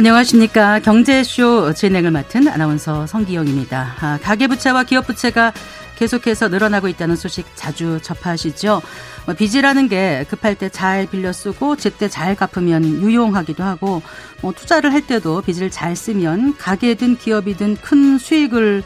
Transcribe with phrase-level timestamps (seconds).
[0.00, 0.78] 안녕하십니까.
[0.78, 3.96] 경제쇼 진행을 맡은 아나운서 성기영입니다.
[4.00, 5.52] 아, 가계부채와 기업부채가
[5.96, 8.80] 계속해서 늘어나고 있다는 소식 자주 접하시죠.
[9.26, 14.00] 뭐 빚이라는 게 급할 때 잘 빌려 쓰고 제때 잘 갚으면 유용하기도 하고
[14.40, 18.82] 뭐 투자를 할 때도 빚을 잘 쓰면 가게든 기업이든 큰 수익을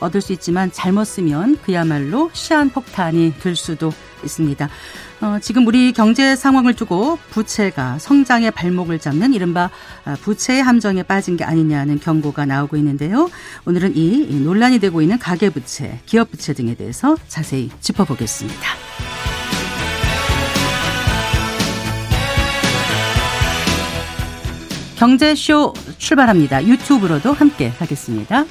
[0.00, 3.90] 얻을 수 있지만 잘못 쓰면 그야말로 시한폭탄이 될 수도
[4.22, 4.68] 있습니다.
[5.20, 9.68] 어, 지금 우리 경제 상황을 두고 부채가 성장의 발목을 잡는 이른바
[10.04, 13.28] 아, 부채의 함정에 빠진 게 아니냐는 경고가 나오고 있는데요.
[13.66, 18.60] 오늘은 이 논란이 되고 있는 가계부채, 기업부채 등에 대해서 자세히 짚어보겠습니다.
[24.96, 26.64] 경제쇼 출발합니다.
[26.64, 28.44] 유튜브로도 함께 하겠습니다.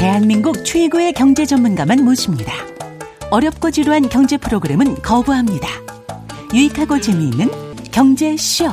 [0.00, 2.54] 대한민국 최고의 경제 전문가만 모십니다.
[3.30, 5.68] 어렵고 지루한 경제 프로그램은 거부합니다.
[6.54, 7.50] 유익하고 재미있는
[7.92, 8.70] 경제쇼.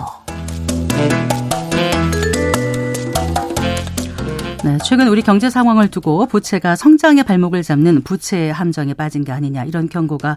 [4.68, 9.64] 네, 최근 우리 경제 상황을 두고 부채가 성장의 발목을 잡는 부채 함정에 빠진 게 아니냐
[9.64, 10.36] 이런 경고가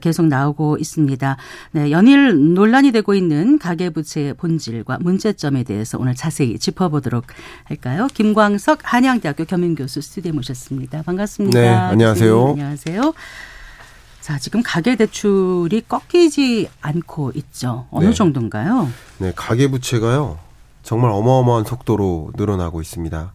[0.00, 1.36] 계속 나오고 있습니다.
[1.72, 7.24] 네, 연일 논란이 되고 있는 가계 부채의 본질과 문제점에 대해서 오늘 자세히 짚어보도록
[7.64, 8.06] 할까요?
[8.14, 11.02] 김광석 한양대학교 겸임교수 스튜디오에 모셨습니다.
[11.02, 11.60] 반갑습니다.
[11.60, 12.44] 네, 안녕하세요.
[12.44, 13.14] 네, 안녕하세요.
[14.20, 17.86] 자, 지금 가계 대출이 꺾이지 않고 있죠.
[17.90, 18.14] 어느 네.
[18.14, 18.88] 정도인가요?
[19.18, 20.38] 네, 가계 부채가요.
[20.84, 23.32] 정말 어마어마한 속도로 늘어나고 있습니다.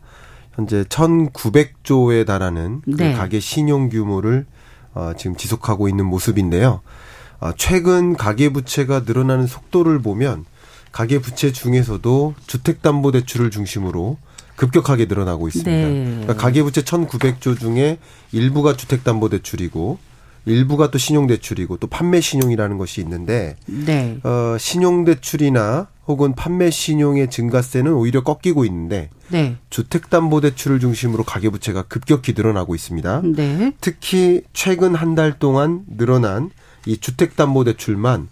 [0.57, 3.13] 현재 1,900조에 달하는 그 네.
[3.13, 4.45] 가계 신용 규모를
[4.93, 6.81] 어, 지금 지속하고 있는 모습인데요.
[7.39, 10.45] 어, 최근 가계 부채가 늘어나는 속도를 보면
[10.91, 14.17] 가계 부채 중에서도 주택담보대출을 중심으로
[14.55, 15.69] 급격하게 늘어나고 있습니다.
[15.71, 16.05] 네.
[16.05, 17.99] 그러니까 가계부채 1,900조 중에
[18.31, 19.99] 일부가 주택담보대출이고
[20.47, 24.17] 일부가 또 신용대출이고 또 판매 신용이라는 것이 있는데 네.
[24.23, 29.57] 어, 신용대출이나 혹은 판매 신용의 증가세는 오히려 꺾이고 있는데 네.
[29.69, 33.21] 주택담보대출을 중심으로 가계부채가 급격히 늘어나고 있습니다.
[33.35, 33.73] 네.
[33.81, 36.51] 특히 최근 한 달 동안 늘어난
[36.85, 38.27] 이 주택담보대출만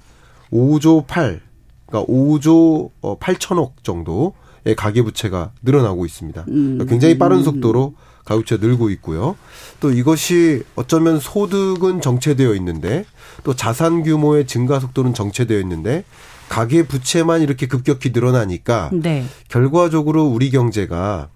[0.51, 1.41] 5조 8,
[1.87, 6.43] 그러니까 5조 8천억 어, 정도의 가계부채가 늘어나고 있습니다.
[6.45, 6.87] 그러니까 음.
[6.87, 9.35] 굉장히 빠른 속도로 가구채 늘고 있고요.
[9.79, 13.05] 또 이것이 어쩌면 소득은 정체되어 있는데
[13.43, 16.03] 또 자산 규모의 증가 속도는 정체되어 있는데
[16.49, 19.25] 가계 부채만 이렇게 급격히 늘어나니까 네.
[19.49, 21.29] 결과적으로 우리 경제가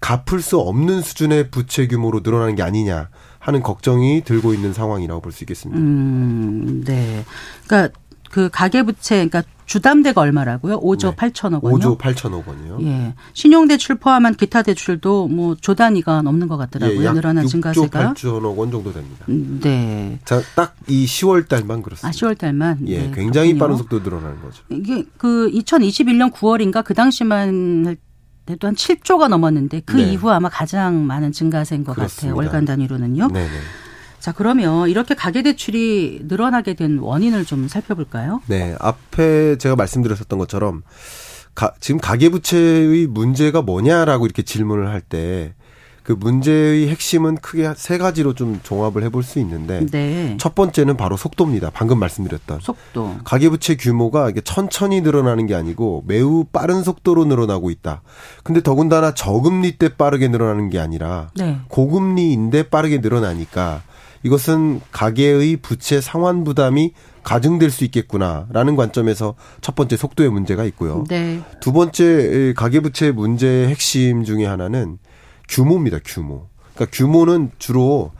[0.00, 3.08] 갚을 수 없는 수준의 부채 규모로 늘어나는 게 아니냐
[3.38, 5.80] 하는 걱정이 들고 있는 상황이라고 볼 수 있겠습니다.
[5.80, 7.24] 음, 네.
[7.66, 7.98] 그러니까
[8.36, 10.78] 그 가계부채, 그러니까 주담대가 얼마라고요?
[10.82, 11.16] 5조 네.
[11.30, 11.96] 8천억 원요?
[11.96, 12.78] 5조 8천억 원이요.
[12.82, 13.14] 예.
[13.32, 17.02] 신용대출 포함한 기타 대출도 뭐 조 단위가 넘는 것 같더라고요.
[17.08, 18.12] 예, 늘어난 증가세가.
[18.12, 19.24] 6조 8천억 원 정도 됩니다.
[19.30, 20.18] 음, 네.
[20.26, 22.08] 자, 딱 이 10월 달만 그렇습니다.
[22.08, 22.78] 아, 10월 달만.
[22.88, 23.58] 예, 네, 굉장히 그렇군요.
[23.58, 24.62] 빠른 속도로 늘어나는 거죠.
[24.68, 27.96] 이게 그 2021년 9월인가 그 당시만 할
[28.44, 30.12] 때도 한 7조가 넘었는데 그 네.
[30.12, 32.34] 이후 아마 가장 많은 증가세인 것 그렇습니다.
[32.34, 32.36] 같아요.
[32.36, 33.28] 월간 단위로는요.
[33.32, 33.50] 네, 네.
[34.26, 38.42] 자, 그러면 이렇게 가계대출이 늘어나게 된 원인을 좀 살펴볼까요?
[38.46, 38.74] 네.
[38.80, 40.82] 앞에 제가 말씀드렸었던 것처럼
[41.54, 45.54] 가, 지금 가계부채의 문제가 뭐냐라고 이렇게 질문을 할 때
[46.06, 50.36] 그 문제의 핵심은 크게 세 가지로 좀 종합을 해볼 수 있는데 네.
[50.38, 51.70] 첫 번째는 바로 속도입니다.
[51.74, 53.16] 방금 말씀드렸던 속도.
[53.24, 58.02] 가계부채 규모가 이게 천천히 늘어나는 게 아니고 매우 빠른 속도로 늘어나고 있다.
[58.44, 61.58] 근데 더군다나 저금리 때 빠르게 늘어나는 게 아니라 네.
[61.66, 63.82] 고금리인데 빠르게 늘어나니까
[64.26, 66.92] 이것은 가계의 부채 상환 부담이
[67.22, 71.04] 가중될 수 있겠구나라는 관점에서 첫 번째 속도의 문제가 있고요.
[71.08, 71.40] 네.
[71.60, 74.98] 두 번째 가계 부채 문제의 핵심 중에 하나는
[75.48, 76.00] 규모입니다.
[76.04, 76.48] 규모.
[76.74, 78.10] 그러니까 규모는 주로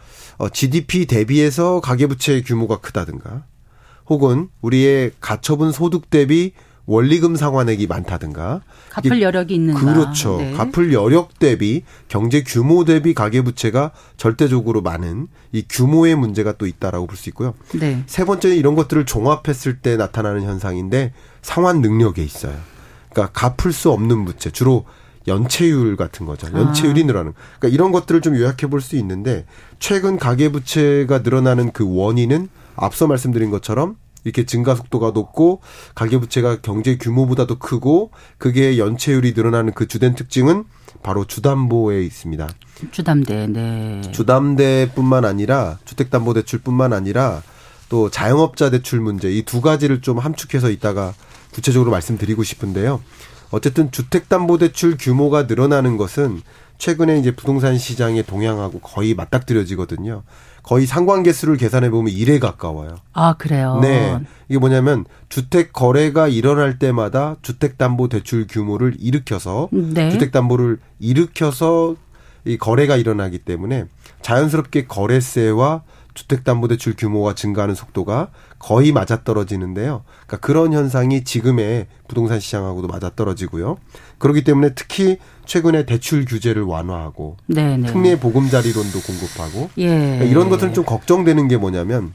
[0.52, 3.44] GDP 어, 대비해서 가계 부채의 규모가 크다든가
[4.08, 6.52] 혹은 우리의 가처분 소득 대비
[6.86, 10.38] 원리금 상환액이 많다든가 갚을 여력이 있는가 그렇죠.
[10.38, 10.52] 네.
[10.52, 17.06] 갚을 여력 대비 경제 규모 대비 가계 부채가 절대적으로 많은 이 규모의 문제가 또 있다라고
[17.06, 17.54] 볼 수 있고요.
[17.78, 18.02] 네.
[18.06, 21.12] 세 번째는 이런 것들을 종합했을 때 나타나는 현상인데
[21.42, 22.54] 상환 능력에 있어요.
[23.10, 24.84] 그러니까 갚을 수 없는 부채 주로
[25.26, 26.46] 연체율 같은 거죠.
[26.56, 27.06] 연체율이 아.
[27.06, 27.32] 늘어나는.
[27.58, 29.44] 그러니까 이런 것들을 좀 요약해 볼 수 있는데
[29.80, 33.96] 최근 가계 부채가 늘어나는 그 원인은 앞서 말씀드린 것처럼
[34.26, 35.60] 이렇게 증가 속도가 높고
[35.94, 40.64] 가계부채가 경제 규모보다도 크고 그게 연체율이 늘어나는 그 주된 특징은
[41.04, 42.48] 바로 주담보에 있습니다.
[42.90, 44.00] 주담대, 네.
[44.10, 47.40] 주담대뿐만 아니라 주택담보대출뿐만 아니라
[47.88, 51.14] 또 자영업자 대출 문제 이 두 가지를 좀 함축해서 이따가
[51.52, 53.00] 구체적으로 말씀드리고 싶은데요.
[53.52, 56.42] 어쨌든 주택담보대출 규모가 늘어나는 것은
[56.78, 60.24] 최근에 이제 부동산 시장의 동향하고 거의 맞닥뜨려지거든요.
[60.66, 62.96] 거의 상관계 수를 계산해 보면 1에 가까워요.
[63.12, 63.78] 아, 그래요?
[63.80, 64.18] 네.
[64.48, 70.10] 이게 뭐냐면 주택 거래가 일어날 때마다 주택 담보 대출 규모를 일으켜서 네.
[70.10, 71.94] 주택 담보를 일으켜서
[72.44, 73.84] 이 거래가 일어나기 때문에
[74.22, 75.82] 자연스럽게 거래세와
[76.14, 80.02] 주택담보대출 규모가 증가하는 속도가 거의 맞아떨어지는데요.
[80.26, 83.76] 그러니까 그런 현상이 지금의 부동산 시장하고도 맞아떨어지고요.
[84.18, 87.88] 그렇기 때문에 특히 최근에 대출 규제를 완화하고 네네.
[87.88, 89.88] 특례 보금자리론도 공급하고 예.
[89.88, 92.12] 그러니까 이런 것들은 좀 걱정되는 게 뭐냐면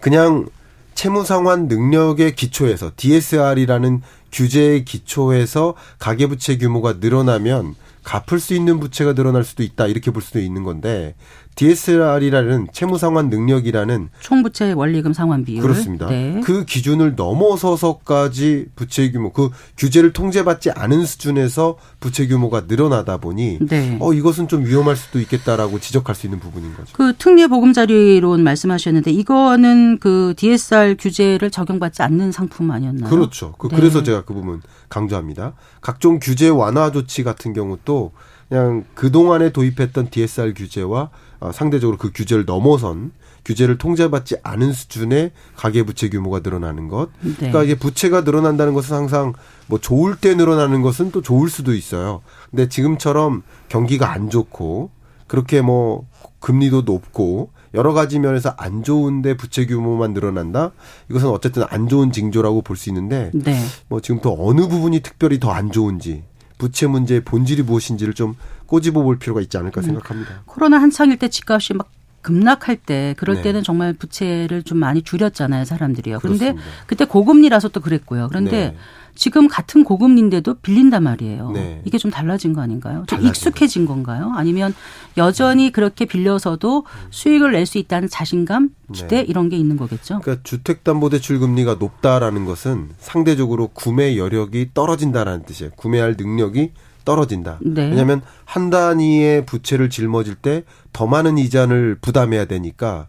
[0.00, 0.46] 그냥
[0.94, 4.02] 채무 상환 능력의 기초에서 DSR이라는
[4.32, 10.22] 규제의 기초에서 가계 부채 규모가 늘어나면 갚을 수 있는 부채가 늘어날 수도 있다 이렇게 볼
[10.22, 11.14] 수도 있는 건데
[11.56, 16.06] DSR이라는 채무 상환 능력이라는 총부채 원리금 상환 비율 그렇습니다.
[16.08, 16.40] 네.
[16.44, 23.98] 그 기준을 넘어서서까지 부채 규모 그 규제를 통제받지 않은 수준에서 부채 규모가 늘어나다 보니 네.
[24.00, 26.92] 어 이것은 좀 위험할 수도 있겠다라고 지적할 수 있는 부분인 거죠.
[26.94, 33.10] 그 특례 보금자리론 말씀하셨는데 이거는 그 DSR 규제를 적용받지 않는 상품 아니었나요?
[33.10, 33.54] 그렇죠.
[33.58, 33.76] 그, 네.
[33.76, 35.54] 그래서 제가 그 부분 강조합니다.
[35.80, 38.12] 각종 규제 완화 조치 같은 경우도
[38.48, 41.10] 그냥 그동안에 도입했던 DSR 규제와
[41.40, 43.12] 어, 상대적으로 그 규제를 넘어선
[43.44, 47.08] 규제를 통제받지 않은 수준의 가계 부채 규모가 늘어나는 것.
[47.22, 47.32] 네.
[47.36, 49.32] 그러니까 이게 부채가 늘어난다는 것은 항상
[49.66, 52.20] 뭐 좋을 때 늘어나는 것은 또 좋을 수도 있어요.
[52.50, 54.90] 근데 지금처럼 경기가 안 좋고
[55.26, 56.06] 그렇게 뭐
[56.40, 60.72] 금리도 높고 여러 가지 면에서 안 좋은데 부채 규모만 늘어난다?
[61.08, 63.58] 이것은 어쨌든 안 좋은 징조라고 볼 수 있는데 네.
[63.88, 66.24] 뭐 지금 또 어느 부분이 특별히 더 안 좋은지
[66.60, 68.36] 부채 문제의 본질이 무엇인지를 좀
[68.66, 69.86] 꼬집어 볼 필요가 있지 않을까 음.
[69.86, 70.42] 생각합니다.
[70.44, 71.90] 코로나 한창일 때 집값이 막
[72.20, 73.42] 급락할 때 그럴 네.
[73.42, 76.18] 때는 정말 부채를 좀 많이 줄였잖아요 사람들이요.
[76.20, 76.84] 그런데 그렇습니다.
[76.86, 78.28] 그때 고금리라서 또 그랬고요.
[78.28, 78.76] 그런데 네.
[79.20, 81.50] 지금 같은 고금리인데도 빌린단 말이에요.
[81.50, 81.82] 네.
[81.84, 83.04] 이게 좀 달라진 거 아닌가요?
[83.06, 84.32] 좀 익숙해진 건가요?
[84.34, 84.74] 아니면
[85.18, 89.20] 여전히 그렇게 빌려서도 수익을 낼 수 있다는 자신감, 기대 네.
[89.28, 90.20] 이런 게 있는 거겠죠?
[90.20, 95.72] 그러니까 주택담보대출 금리가 높다라는 것은 상대적으로 구매 여력이 떨어진다라는 뜻이에요.
[95.76, 96.72] 구매할 능력이
[97.04, 97.58] 떨어진다.
[97.60, 97.90] 네.
[97.90, 100.64] 왜냐하면 한 단위의 부채를 짊어질 때
[100.94, 103.08] 더 많은 이자를 부담해야 되니까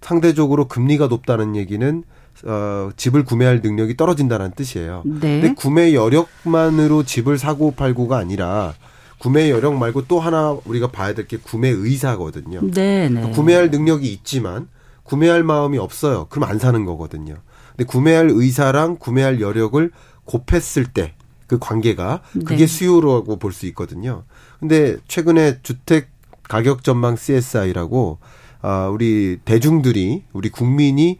[0.00, 2.02] 상대적으로 금리가 높다는 얘기는
[2.44, 5.02] 어, 집을 구매할 능력이 떨어진다는 뜻이에요.
[5.04, 5.40] 네.
[5.40, 8.74] 근데 구매 여력만으로 집을 사고 팔고가 아니라
[9.18, 12.60] 구매 여력 말고 또 하나 우리가 봐야 될 게 구매 의사거든요.
[12.72, 13.08] 네, 네.
[13.08, 14.68] 그러니까 구매할 능력이 있지만
[15.04, 16.26] 구매할 마음이 없어요.
[16.30, 17.36] 그럼 안 사는 거거든요.
[17.70, 19.90] 근데 구매할 의사랑 구매할 여력을
[20.24, 21.14] 곱했을 때
[21.48, 22.66] 그 관계가 그게 네.
[22.66, 24.24] 수요라고 볼 수 있거든요.
[24.58, 26.08] 근데 최근에 주택
[26.44, 28.18] 가격 전망 CSI라고
[28.62, 31.18] 아 우리 대중들이 우리 국민이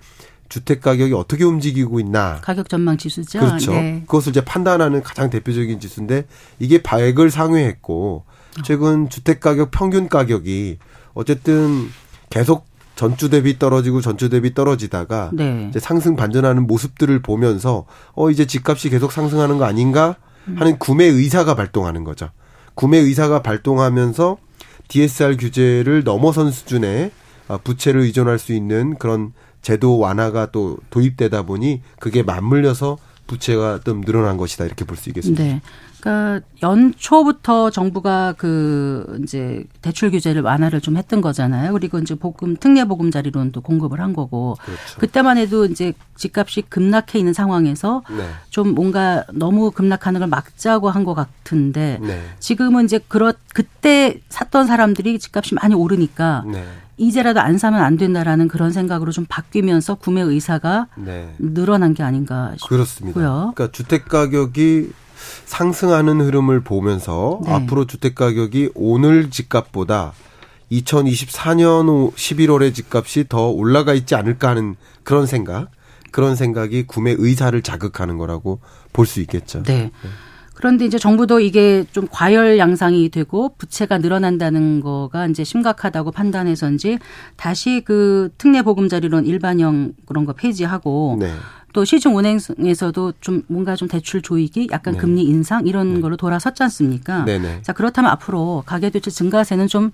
[0.52, 2.38] 주택 가격이 어떻게 움직이고 있나.
[2.42, 3.40] 가격 전망 지수죠.
[3.40, 3.72] 그렇죠.
[3.72, 4.02] 네.
[4.06, 6.26] 그것을 이제 판단하는 가장 대표적인 지수인데
[6.58, 8.26] 이게 바액을 상회했고
[8.62, 10.76] 최근 주택 가격 평균 가격이
[11.14, 11.88] 어쨌든
[12.28, 12.66] 계속
[12.96, 15.68] 전주 대비 떨어지고 전주 대비 떨어지다가 네.
[15.70, 20.16] 이제 상승 반전하는 모습들을 보면서 어 이제 집값이 계속 상승하는 거 아닌가
[20.56, 22.28] 하는 구매 의사가 발동하는 거죠.
[22.74, 24.36] 구매 의사가 발동하면서
[24.88, 27.10] DSR 규제를 넘어선 수준의
[27.48, 34.02] 아, 부채를 의존할 수 있는 그런 제도 완화가 또 도입되다 보니 그게 맞물려서 부채가 좀
[34.02, 35.42] 늘어난 것이다 이렇게 볼 수 있겠습니다.
[35.42, 35.60] 네.
[36.00, 41.72] 그러니까 연초부터 정부가 그 이제 대출 규제를 완화를 좀 했던 거잖아요.
[41.72, 44.98] 그리고 이제 보금 특례 보금자리론도 공급을 한 거고 그렇죠.
[44.98, 48.28] 그때만 해도 이제 집값이 급락해 있는 상황에서 네.
[48.50, 52.20] 좀 뭔가 너무 급락하는 걸 막자고 한 것 같은데 네.
[52.40, 56.64] 지금은 이제 그렇 그때 샀던 사람들이 집값이 많이 오르니까 네.
[57.02, 61.34] 이제라도 안 사면 안 된다라는 그런 생각으로 좀 바뀌면서 구매 의사가 네.
[61.38, 62.68] 늘어난 게 아닌가 싶고요.
[62.68, 63.20] 그렇습니다.
[63.20, 64.90] 그러니까 주택 가격이
[65.44, 67.52] 상승하는 흐름을 보면서 네.
[67.52, 70.12] 앞으로 주택 가격이 오늘 집값보다
[70.70, 75.70] 2024년 11월의 집값이 더 올라가 있지 않을까 하는 그런 생각,
[76.12, 78.60] 그런 생각이 구매 의사를 자극하는 거라고
[78.92, 79.62] 볼 수 있겠죠.
[79.64, 79.74] 네.
[79.74, 79.90] 네.
[80.54, 86.98] 그런데 이제 정부도 이게 좀 과열 양상이 되고 부채가 늘어난다는 거가 이제 심각하다고 판단해서인지
[87.36, 91.32] 다시 그 특례 보금자리론 일반형 그런 거 폐지하고 네.
[91.72, 95.00] 또 시중은행에서도 좀 뭔가 좀 대출 조이기, 약간 네.
[95.00, 96.00] 금리 인상 이런 네.
[96.00, 97.24] 걸로 돌아섰지 않습니까?
[97.24, 97.62] 네네.
[97.62, 99.90] 자 그렇다면 앞으로 가계대출 증가세는 좀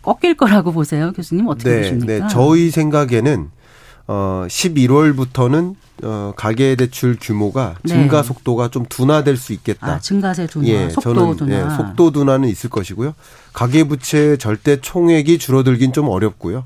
[0.00, 2.06] 꺾일 거라고 보세요, 교수님 어떻게 네, 보십니까?
[2.06, 3.50] 네, 저희 생각에는
[4.08, 7.92] 어 11월부터는 어 가계 대출 규모가 네.
[7.92, 9.94] 증가 속도가 좀 둔화될 수 있겠다.
[9.94, 11.56] 아, 증가세 둔화, 예, 속도 저는, 둔화.
[11.56, 13.14] 예, 속도 둔화는 있을 것이고요.
[13.52, 16.64] 가계 부채 절대 총액이 줄어들긴 좀 어렵고요.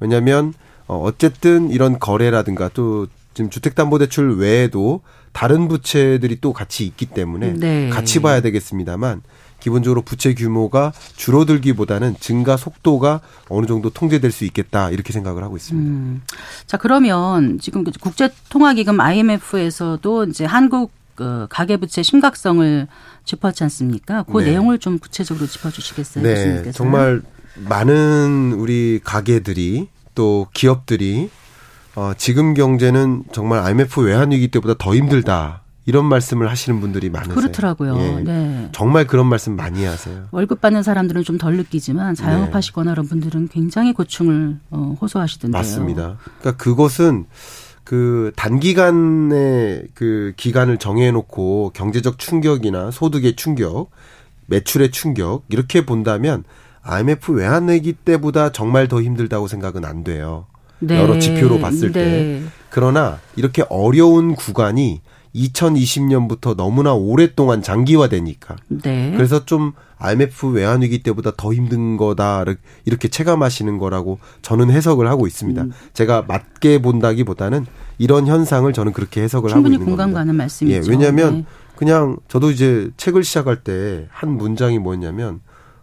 [0.00, 0.54] 왜냐하면
[0.86, 5.02] 어 어쨌든 이런 거래라든가 또 지금 주택담보대출 외에도
[5.32, 7.90] 다른 부채들이 또 같이 있기 때문에 네.
[7.90, 9.22] 같이 봐야 되겠습니다만
[9.68, 15.90] 기본적으로 부채 규모가 줄어들기보다는 증가 속도가 어느 정도 통제될 수 있겠다 이렇게 생각을 하고 있습니다.
[15.90, 16.22] 음.
[16.66, 22.86] 자 그러면 지금 그 국제통화기금 IMF에서도 이제 한국 그 가계부채 심각성을
[23.24, 24.22] 짚었지 않습니까?
[24.22, 24.50] 그 네.
[24.50, 26.24] 내용을 좀 구체적으로 짚어주시겠어요?
[26.24, 26.72] 네, 교수님께서?
[26.72, 27.22] 정말
[27.56, 31.28] 많은 우리 가게들이 또 기업들이
[31.96, 35.62] 어, 지금 경제는 정말 IMF 외환위기 때보다 더 힘들다.
[35.88, 37.34] 이런 말씀을 하시는 분들이 많으세요.
[37.34, 37.96] 그렇더라고요.
[37.96, 38.22] 예.
[38.22, 38.68] 네.
[38.72, 40.26] 정말 그런 말씀 많이 하세요.
[40.32, 42.52] 월급 받는 사람들은 좀 덜 느끼지만 자영업 네.
[42.52, 45.58] 하시거나 그런 분들은 굉장히 고충을 어, 호소하시던데요.
[45.58, 46.18] 맞습니다.
[46.40, 47.24] 그러니까 그것은
[47.84, 53.88] 그 단기간의 그 기간을 정해놓고 경제적 충격이나 소득의 충격,
[54.44, 56.44] 매출의 충격 이렇게 본다면
[56.82, 60.44] IMF 외환위기 때보다 정말 더 힘들다고 생각은 안 돼요.
[60.80, 61.00] 네.
[61.00, 62.00] 여러 지표로 봤을 네.
[62.00, 62.42] 때.
[62.68, 65.00] 그러나 이렇게 어려운 구간이
[65.46, 68.56] 2020년부터 너무나 오랫동안 장기화되니까.
[68.68, 69.12] 네.
[69.16, 72.44] 그래서 좀 IMF 외환 위기 때보다 더 힘든 거다
[72.84, 75.62] 이렇게 체감하시는 거라고 저는 해석을 하고 있습니다.
[75.62, 75.72] 음.
[75.92, 77.66] 제가 맞게 본다기보다는
[77.98, 79.78] 이런 현상을 저는 그렇게 해석을 하고 있는 겁니다.
[79.78, 80.76] 충분히 공감 가는 말씀이죠.
[80.76, 81.44] 예, 왜냐하면 네.
[81.76, 85.40] 그냥 저도 이제 책을 시작할 때 한 문장이 뭐였냐면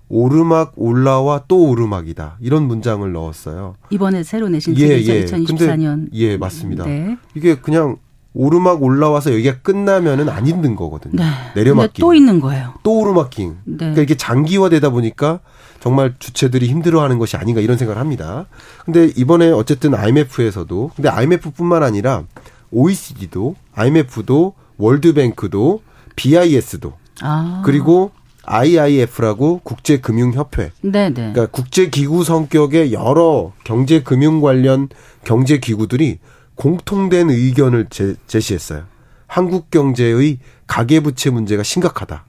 [0.07, 3.75] 오르막 올라와 또 오르막이다 이런 문장을 넣었어요.
[3.89, 5.13] 이번에 새로 내신 예, 책이죠.
[5.13, 5.25] 예.
[5.25, 5.81] 2024년.
[5.83, 6.85] 근데, 예, 맞습니다.
[6.85, 7.17] 네.
[7.33, 7.97] 이게 그냥
[8.35, 11.23] 오르막 올라와서 여기가 끝나면은 안 힘든 거거든요.
[11.23, 11.29] 네.
[11.55, 12.01] 내려막기.
[12.01, 12.73] 또 있는 거예요.
[12.83, 13.57] 또 오르막킹.
[13.63, 13.77] 네.
[13.77, 15.39] 그러니까 이게 장기화되다 보니까
[15.79, 18.45] 정말 주체들이 힘들어하는 것이 아닌가 이런 생각을 합니다.
[18.83, 22.23] 근데 이번에 어쨌든 IMF에서도 근데 IMF뿐만 아니라
[22.71, 25.81] OECD도 IMF도 월드뱅크도
[26.15, 27.61] BIS도 아.
[27.65, 28.11] 그리고
[28.43, 30.71] IIF라고 국제금융협회.
[30.81, 31.13] 네네.
[31.13, 34.89] 그러니까 국제기구 성격의 여러 경제금융 관련
[35.23, 36.19] 경제기구들이
[36.55, 38.83] 공통된 의견을 제, 제시했어요.
[39.27, 42.25] 한국 경제의 가계부채 문제가 심각하다.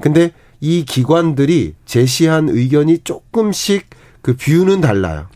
[0.00, 3.86] 근데 이 기관들이 제시한 의견이 조금씩
[4.22, 5.26] 그 뷰는 달라요.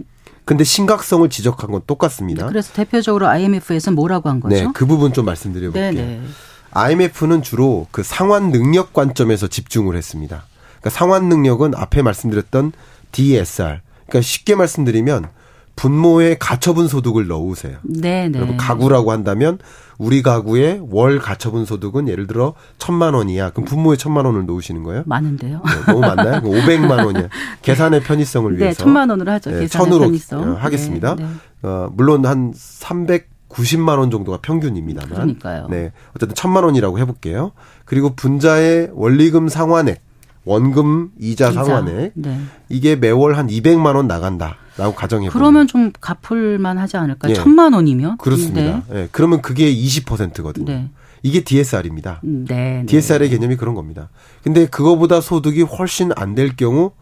[0.45, 2.45] 근데 심각성을 지적한 건 똑같습니다.
[2.45, 4.55] 네, 그래서 대표적으로 IMF에서 뭐라고 한 거죠?
[4.55, 5.93] 네, 그 부분 좀 말씀드려 볼게요.
[5.93, 6.23] 네네.
[6.71, 10.47] IMF는 주로 그 상환 능력 관점에서 집중을 했습니다.
[10.81, 12.73] 그러니까 상환 능력은 앞에 말씀드렸던
[13.13, 13.81] DSR.
[14.07, 15.29] 그러니까 쉽게 말씀드리면
[15.79, 17.79] 분모에 가처분 소득을 넣으세요.
[17.83, 18.57] 네, 네.
[18.57, 19.59] 가구라고 한다면
[19.97, 23.51] 우리 가구의 월 가처분 소득은 예를 들어 천만 원이야.
[23.51, 25.05] 그럼 분모에 천만 원을 넣으시는 거예요?
[25.07, 25.63] 많은데요.
[25.65, 26.41] 네, 너무 많나요?
[26.43, 27.29] 500만 원이야.
[27.63, 28.77] 계산의 편의성을 네, 위해서.
[28.77, 29.53] 네, 천만 원으로 하죠.
[29.53, 30.43] 네, 천으로 편의성.
[30.43, 31.15] 어, 하겠습니다.
[31.15, 31.69] 네, 네.
[31.69, 35.11] 어, 물론 한 390만 원 정도가 평균입니다만.
[35.11, 35.69] 그러니까요.
[35.71, 35.93] 네.
[36.17, 37.53] 어쨌든 천만 원이라고 해볼게요.
[37.85, 40.01] 그리고 분자의 원리금 상환액,
[40.49, 41.63] 원금 이자, 이자.
[41.65, 42.13] 상환액.
[42.15, 42.41] 네.
[42.71, 44.57] 이게 매월 한 200만 원 나간다.
[44.79, 47.33] 라고 가정해 그러면 좀 갚을만 하지 않을까요?
[47.33, 47.35] 예.
[47.35, 48.17] 천만 원이면?
[48.19, 48.61] 그렇습니다.
[48.89, 49.03] 네.
[49.03, 49.09] 예.
[49.13, 50.65] 그러면 그게 20%거든요.
[50.67, 50.89] 네.
[51.25, 52.21] 이게 DSR입니다.
[52.23, 52.87] 네, 네.
[52.87, 54.09] DSR의 개념이 그런 겁니다.
[54.45, 56.93] 근데 그거보다 소득이 훨씬 안 될 경우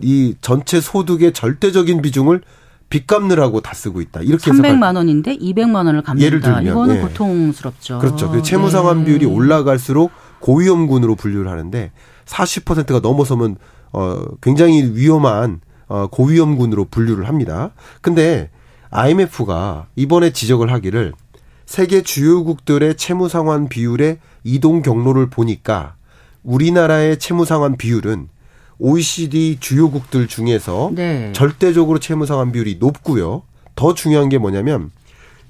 [0.00, 2.40] 이 전체 소득의 절대적인 비중을
[2.88, 4.20] 빚 갚느라고 다 쓰고 있다.
[4.22, 6.24] 이렇게 300만 원인데 200만 원을 갚는다.
[6.24, 7.00] 예를 들면 이거는 예.
[7.02, 7.98] 고통스럽죠.
[7.98, 8.30] 그렇죠.
[8.30, 9.04] 그 채무 상환 네.
[9.04, 11.92] 비율이 올라갈수록 고위험군으로 분류를 하는데
[12.32, 13.56] 40%가 넘어서면
[13.92, 17.70] 어 굉장히 위험한 어, 고위험군으로 분류를 합니다.
[18.00, 18.50] 근데
[18.90, 21.12] IMF가 이번에 지적을 하기를
[21.66, 25.94] 세계 주요국들의 채무 상환 비율의 이동 경로를 보니까
[26.42, 28.28] 우리나라의 채무 상환 비율은
[28.78, 31.32] OECD 주요국들 중에서 네.
[31.34, 33.42] 절대적으로 채무 상환 비율이 높고요.
[33.76, 34.90] 더 중요한 게 뭐냐면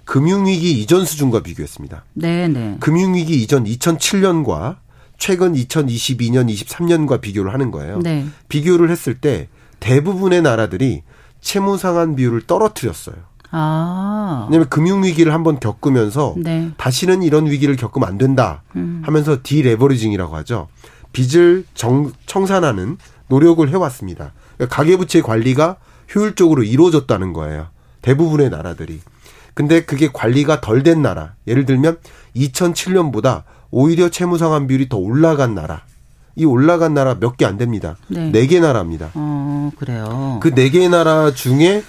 [0.04, 2.04] 금융위기 이전 수준과 비교했습니다.
[2.14, 2.76] 네, 네.
[2.80, 4.76] 금융위기 이전 2007년과
[5.22, 8.00] 최근 2022년, 23년과 비교를 하는 거예요.
[8.00, 8.26] 네.
[8.48, 9.46] 비교를 했을 때
[9.78, 11.04] 대부분의 나라들이
[11.40, 13.14] 채무 상환 비율을 떨어뜨렸어요.
[13.52, 14.48] 아.
[14.50, 16.72] 왜냐하면 금융 위기를 한번 겪으면서 네.
[16.76, 19.00] 다시는 이런 위기를 겪으면 안 된다 음.
[19.04, 20.66] 하면서 디레버리징이라고 하죠.
[21.12, 22.98] 빚을 정, 청산하는
[23.28, 24.32] 노력을 해왔습니다.
[24.56, 25.76] 그러니까 가계부채 관리가
[26.16, 27.68] 효율적으로 이루어졌다는 거예요.
[28.00, 28.98] 대부분의 나라들이.
[29.54, 31.98] 근데 그게 관리가 덜 된 나라, 예를 들면
[32.34, 35.82] 2007년보다 오히려 채무 상환 비율이 더 올라간 나라,
[36.36, 37.96] 이 올라간 나라 몇 개 안 됩니다.
[38.08, 38.30] 네.
[38.30, 39.10] 네개 나라입니다.
[39.14, 40.38] 어, 그래요.
[40.40, 41.82] 그 네 개 나라 중에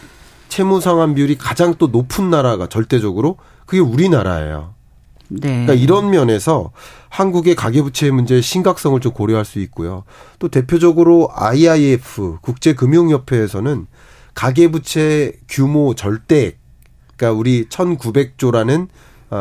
[0.49, 4.73] 채무 상환 비율이 가장 또 높은 나라가 절대적으로 그게 우리나라예요.
[5.29, 5.39] 네.
[5.65, 6.71] 그러니까 이런 면에서
[7.09, 10.03] 한국의 가계부채 문제의 심각성을 좀 고려할 수 있고요.
[10.39, 13.87] 또 대표적으로 IIF 국제금융협회에서는
[14.35, 16.57] 가계부채 규모 절대
[17.15, 18.87] 그러니까 우리 1,900조라는 어,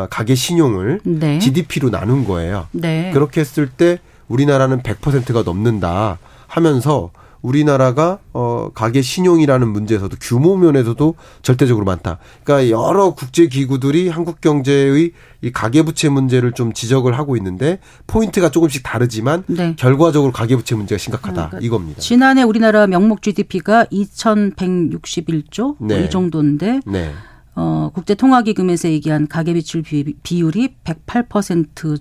[0.09, 1.39] 가계 신용을 네.
[1.39, 2.67] GDP로 나눈 거예요.
[2.71, 3.11] 네.
[3.13, 7.11] 그렇게 했을 때 우리나라는 100%가 넘는다 하면서
[7.43, 12.17] 우리나라가 어 가계 신용이라는 문제에서도 규모 면에서도 절대적으로 많다.
[12.43, 18.49] 그러니까 여러 국제 기구들이 한국 경제의 이 가계 부채 문제를 좀 지적을 하고 있는데 포인트가
[18.49, 19.75] 조금씩 다르지만 네.
[19.77, 21.99] 결과적으로 가계 부채 문제가 심각하다 그러니까 이겁니다.
[21.99, 26.05] 지난해 우리나라 명목 GDP가 2,161조 뭐 네.
[26.05, 27.11] 이 정도인데 네.
[27.55, 29.83] 어, 국제통화기금에서 얘기한 가계비출
[30.23, 31.99] 비율이 108%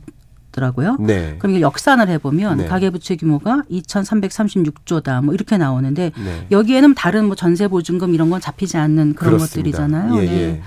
[0.53, 0.99] 더라고요.
[1.01, 1.37] 네.
[1.39, 2.67] 그럼 이걸 역산을 해보면 네.
[2.67, 5.25] 가계부채 규모가 2,336조다.
[5.25, 6.47] 뭐 이렇게 나오는데 네.
[6.51, 9.79] 여기에는 다른 뭐 전세 보증금 이런 건 잡히지 않는 그런 그렇습니다.
[9.79, 10.23] 것들이잖아요.
[10.23, 10.33] 예, 네.
[10.33, 10.63] 예.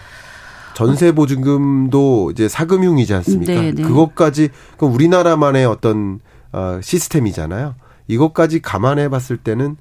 [0.74, 3.54] 전세 보증금도 이제 사금융이지 않습니까?
[3.54, 3.84] 네, 네.
[3.84, 6.20] 그것까지 그 우리나라만의 어떤
[6.52, 7.76] 어, 시스템이잖아요.
[8.08, 9.76] 이것까지 감안해 봤을 때는 어,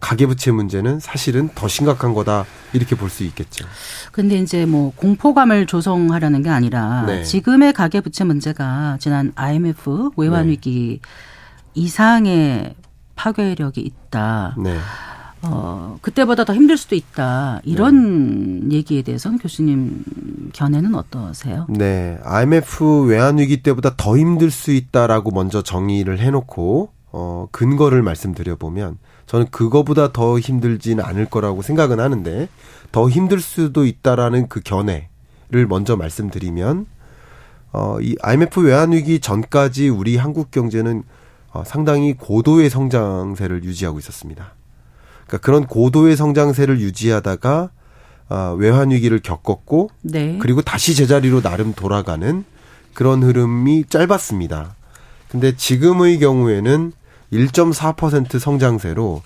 [0.00, 3.66] 가계부채 문제는 사실은 더 심각한 거다 이렇게 볼 수 있겠죠.
[4.12, 7.24] 근데 이제 뭐 공포감을 조성하려는 게 아니라 네.
[7.24, 11.08] 지금의 가계부채 문제가 지난 IMF 외환 위기 네.
[11.74, 12.74] 이상의
[13.16, 14.56] 파괴력이 있다.
[14.62, 14.76] 네.
[15.42, 17.60] 어, 그때보다 더 힘들 수도 있다.
[17.64, 18.76] 이런 네.
[18.76, 20.04] 얘기에 대해서는 교수님
[20.52, 21.66] 견해는 어떠세요?
[21.70, 22.18] 네.
[22.22, 28.98] IMF 외환위기 때보다 더 힘들 수 있다라고 먼저 정의를 해놓고, 어, 근거를 말씀드려 보면,
[29.30, 32.48] 저는 그거보다 더 힘들지는 않을 거라고 생각은 하는데
[32.90, 36.86] 더 힘들 수도 있다라는 그 견해를 먼저 말씀드리면
[37.70, 41.04] 어, 이 IMF 외환 위기 전까지 우리 한국 경제는
[41.52, 44.52] 어, 상당히 고도의 성장세를 유지하고 있었습니다.
[45.28, 47.70] 그러니까 그런 고도의 성장세를 유지하다가
[48.30, 50.38] 어, 외환 위기를 겪었고 네.
[50.40, 52.44] 그리고 다시 제자리로 나름 돌아가는
[52.94, 54.74] 그런 흐름이 짧았습니다.
[55.28, 56.94] 근데 지금의 경우에는
[57.32, 59.22] 1.4% 성장세로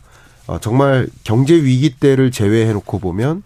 [0.46, 3.42] 어, 정말 경제 위기 때를 제외해 놓고 보면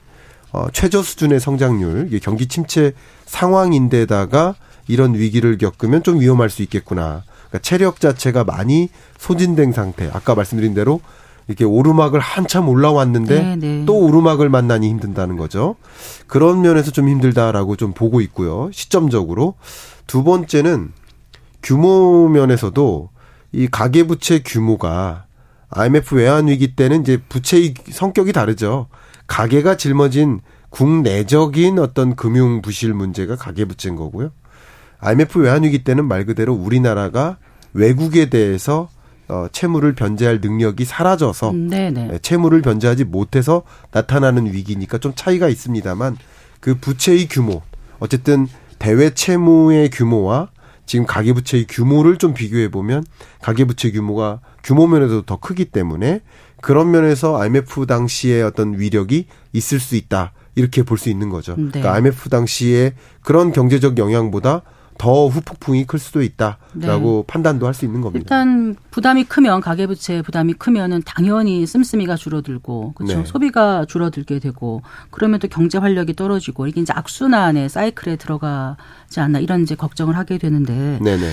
[0.53, 2.93] 어, 최저 수준의 성장률, 경기 침체
[3.27, 4.55] 상황인데다가
[4.89, 7.23] 이런 위기를 겪으면 좀 위험할 수 있겠구나.
[7.49, 8.89] 그러니까 체력 자체가 많이
[9.19, 10.11] 소진된 상태.
[10.13, 11.01] 아까 말씀드린 대로
[11.47, 13.57] 이렇게 오르막을 한참 올라왔는데 네네.
[13.57, 13.85] 네.
[13.87, 15.77] 또 오르막을 만나니 힘든다는 거죠.
[16.27, 18.71] 그런 면에서 좀 힘들다라고 좀 보고 있고요.
[18.73, 19.55] 시점적으로.
[20.07, 20.93] 두 번째는
[21.63, 23.11] 규모 면에서도
[23.53, 25.27] 이 가계부채 규모가
[25.71, 28.89] IMF 외환 위기 때는 이제 부채의 성격이 다르죠.
[29.27, 34.31] 가계가 짊어진 국내적인 어떤 금융 부실 문제가 가계 부채인 거고요.
[35.01, 37.39] IMF 외환 위기 때는 말 그대로 우리나라가
[37.73, 38.89] 외국에 대해서
[39.29, 41.91] 어 채무를 변제할 능력이 사라져서 네네.
[41.91, 42.11] 네.
[42.15, 46.17] 예, 채무를 변제하지 못해서 나타나는 위기니까 좀 차이가 있습니다만
[46.61, 47.61] 그 부채의 규모
[47.99, 50.49] 어쨌든 대외 채무의 규모와
[50.89, 53.05] 지금 가계부채의 규모를 좀 비교해 보면
[53.43, 56.23] 가계부채 규모가 규모 면에서 더 크기 때문에
[56.63, 61.55] 그런 면에서 IMF 당시의 어떤 위력이 있을 수 있다 이렇게 볼 수 있는 거죠.
[61.57, 61.69] 네.
[61.69, 64.63] 그러니까 IMF 당시에 그런 경제적 영향보다
[64.99, 67.23] 더 후폭풍이 클 수도 있다라고 네.
[67.27, 68.21] 판단도 할 수 있는 겁니다.
[68.21, 73.19] 일단 부담이 크면 가계부채 부담이 크면은 당연히 씀씀이가 줄어들고 그렇죠.
[73.19, 73.25] 네.
[73.25, 79.63] 소비가 줄어들게 되고 그러면 또 경제 활력이 떨어지고 이게 이제 악순환의 사이클에 들어가지 않나 이런
[79.63, 81.33] 이제 걱정을 하게 되는데 네네.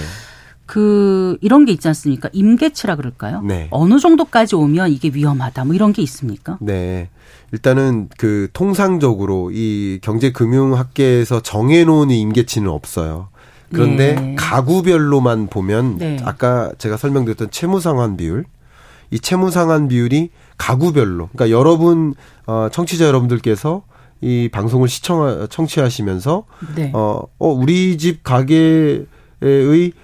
[0.68, 2.30] 그 이런 게 있지 않습니까?
[2.34, 3.42] 임계치라 그럴까요?
[3.42, 3.68] 네.
[3.72, 6.58] 어느 정도까지 오면 이게 위험하다 뭐 이런 게 있습니까?
[6.62, 7.10] 네.
[7.52, 13.30] 일단은 그 통상적으로 이 경제 금융 학계에서 정해 놓은 임계치는 없어요.
[13.76, 14.36] 그런데 네.
[14.38, 16.18] 가구별로만 보면 네.
[16.24, 18.46] 아까 제가 설명드렸던 채무 상환 비율
[19.12, 22.14] 이 채무 상환 비율이 가구별로 그러니까 여러분
[22.48, 23.84] 어 청취자 여러분들께서
[24.22, 26.92] 이 방송을 시청 청취하시면서 네.
[26.94, 29.06] 어, 어 우리 집 가게의
[29.42, 29.96] 어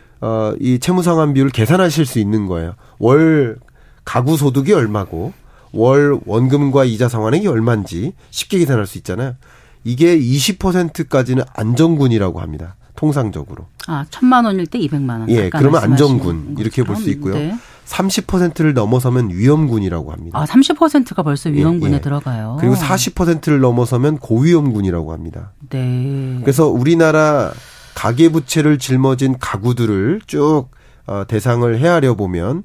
[0.60, 2.76] 이 채무 상환 비율을 계산하실 수 있는 거예요.
[3.00, 3.58] 월
[4.06, 5.34] 가구 소득이 얼마고
[5.74, 9.36] 월 원금과 이자 상환액이 얼마인지 쉽게 계산할 수 있잖아요.
[9.84, 12.76] 이게 20%까지는 안정군이라고 합니다.
[12.96, 13.66] 통상적으로.
[13.88, 15.30] 아, 천만 원일 때 200만 원.
[15.30, 17.34] 예, 그러면 안정군 이렇게 볼 수 있고요.
[17.36, 17.56] 네.
[17.88, 20.40] 30%를 넘어서면 위험군이라고 합니다.
[20.40, 22.02] 아, 30%가 벌써 위험군에 예, 예.
[22.02, 22.58] 들어가요.
[22.60, 25.52] 그리고 40%를 넘어서면 고위험군이라고 합니다.
[25.70, 26.38] 네.
[26.42, 27.52] 그래서 우리나라
[27.96, 30.68] 가계 부채를 짊어진 가구들을 쭉
[31.08, 32.64] 어, 대상을 헤아려 보면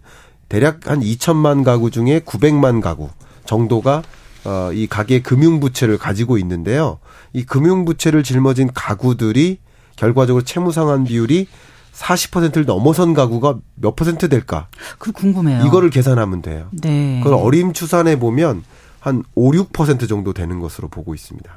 [0.48, 3.08] 대략 한 2천만 가구 중에 900만 가구
[3.46, 4.02] 정도가
[4.44, 6.98] 어, 이 가계 금융 부채를 가지고 있는데요.
[7.32, 9.58] 이 금융 부채를 짊어진 가구들이
[9.96, 11.48] 결과적으로 채무 상환 비율이
[11.92, 14.68] 40%를 넘어선 가구가 몇 퍼센트 될까?
[14.98, 15.64] 그 궁금해요.
[15.66, 16.68] 이거를 계산하면 돼요.
[16.70, 17.20] 네.
[17.22, 18.62] 그걸 어림 추산해 보면
[19.00, 21.50] 한 5, 6% 정도 되는 것으로 보고 있습니다.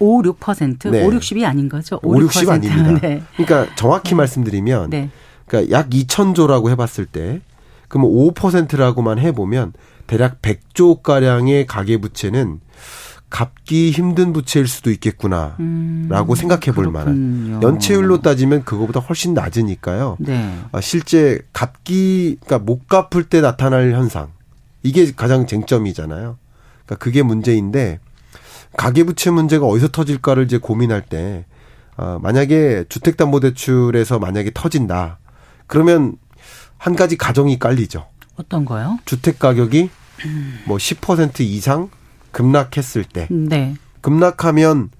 [0.00, 0.90] 5, 6%?
[0.90, 1.04] 네.
[1.04, 2.00] 5, 60이 아닌 거죠?
[2.02, 2.98] 5, 60 아닙니다.
[3.00, 3.22] 네.
[3.36, 4.16] 그러니까 정확히 네.
[4.16, 5.10] 말씀드리면 네.
[5.46, 7.40] 그러니까 약 2천조라고 해 봤을 때
[7.88, 9.72] 그러면 5%라고만 해 보면
[10.06, 12.60] 대략 100조 가량의 가계 부채는
[13.34, 20.18] 갚기 힘든 부채일 수도 있겠구나라고 음, 생각해 볼 만한 연체율로 따지면 그거보다 훨씬 낮으니까요.
[20.20, 20.56] 네.
[20.70, 24.28] 아, 실제 갚기 그러니까 못 갚을 때 나타날 현상
[24.84, 26.38] 이게 가장 쟁점이잖아요.
[26.86, 27.98] 그러니까 그게 문제인데
[28.76, 31.44] 가계부채 문제가 어디서 터질까를 이제 고민할 때
[31.96, 35.18] 어, 만약에 주택담보대출에서 만약에 터진다.
[35.66, 36.18] 그러면
[36.78, 38.06] 한 가지 가정이 깔리죠.
[38.36, 39.00] 어떤 거요?
[39.04, 39.90] 주택 가격이
[40.66, 41.90] 뭐 10% 이상
[42.34, 43.28] 급락했을 때.
[43.30, 43.74] 네.
[44.02, 44.90] 급락하면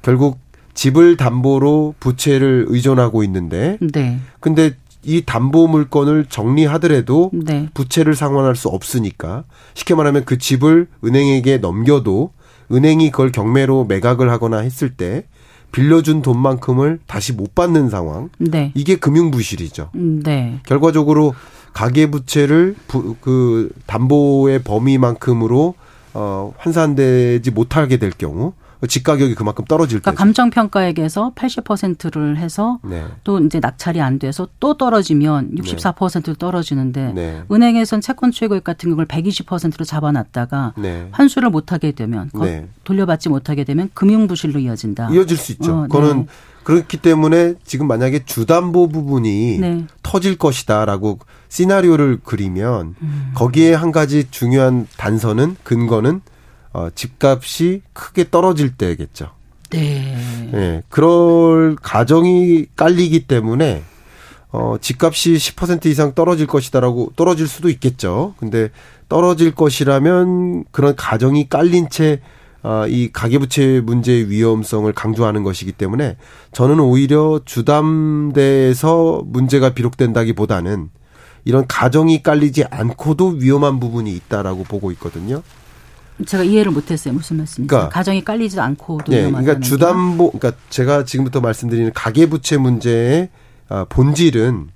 [0.00, 0.38] 결국
[0.72, 3.78] 집을 담보로 부채를 의존하고 있는데.
[3.92, 4.18] 네.
[4.40, 7.68] 근데 이 담보 물건을 정리하더라도 네.
[7.74, 12.32] 부채를 상환할 수 없으니까 쉽게 말하면 그 집을 은행에게 넘겨도
[12.72, 15.26] 은행이 그걸 경매로 매각을 하거나 했을 때
[15.72, 18.30] 빌려준 돈만큼을 다시 못 받는 상황.
[18.38, 18.72] 네.
[18.74, 19.90] 이게 금융 부실이죠.
[19.92, 20.60] 네.
[20.64, 21.34] 결과적으로
[21.72, 22.76] 가계 부채를
[23.20, 25.74] 그 담보의 범위만큼으로
[26.14, 28.52] 어 환산되지 못하게 될 경우
[28.88, 33.02] 집 가격이 그만큼 떨어질 그러니까 감정 평가액에서 80%를 해서 네.
[33.24, 37.42] 또 이제 낙찰이 안 돼서 또 떨어지면 64% 떨어지는데 네.
[37.50, 41.08] 은행에선 채권 최고액 같은 경우를 120%로 잡아놨다가 네.
[41.12, 42.68] 환수를 못 하게 되면 거- 네.
[42.84, 45.08] 돌려받지 못하게 되면 금융 부실로 이어진다.
[45.12, 45.72] 이어질 수 있죠.
[45.74, 46.26] 어, 그거는 네.
[46.64, 49.86] 그렇기 때문에 지금 만약에 주담보 부분이 네.
[50.02, 53.30] 터질 것이다라고 시나리오를 그리면 음.
[53.34, 56.22] 거기에 한 가지 중요한 단서는 근거는
[56.72, 59.30] 어, 집값이 크게 떨어질 때겠죠.
[59.70, 60.16] 네.
[60.54, 63.82] 예, 그럴 가정이 깔리기 때문에
[64.50, 68.34] 어, 집값이 10% 이상 떨어질 것이다라고 떨어질 수도 있겠죠.
[68.38, 68.70] 근데
[69.08, 72.34] 떨어질 것이라면 그런 가정이 깔린 채 아,
[72.88, 76.16] 이 가계부채 문제의 위험성을 강조하는 것이기 때문에
[76.52, 80.88] 저는 오히려 주담대에서 문제가 비록된다기보다는
[81.44, 85.42] 이런 가정이 깔리지 않고도 위험한 부분이 있다라고 보고 있거든요.
[86.26, 87.12] 제가 이해를 못했어요.
[87.12, 87.68] 무슨 말씀인지.
[87.68, 93.28] 그러니까 가정이 깔리지도 않고도 네, 위험하다는 그러니까 주담보, 그러니까 제가 지금부터 말씀드리는 가계부채 문제의
[93.68, 94.68] 아, 본질은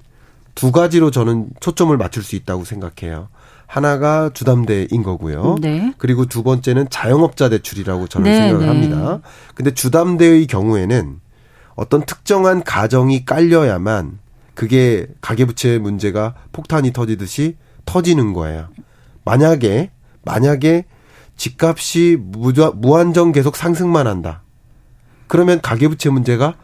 [0.55, 3.29] 두 가지로 저는 초점을 맞출 수 있다고 생각해요.
[3.69, 5.57] 하나가 주담대인 거고요.
[5.61, 5.93] 네.
[5.99, 8.67] 그리고 두 번째는 자영업자 대출이라고 저는 네, 생각을 네.
[8.67, 9.21] 합니다.
[9.55, 11.21] 근데 주담대의 경우에는
[11.77, 14.19] 어떤 특정한 가정이 깔려야만
[14.55, 18.69] 그게 가계부채 문제가 폭탄이 터지듯이 터지는 거예요.
[19.25, 19.91] 만약에
[20.25, 20.87] 만약에
[21.37, 24.43] 집값이 무한정 계속 상승만 한다.
[25.27, 26.55] 그러면 가계부채 문제가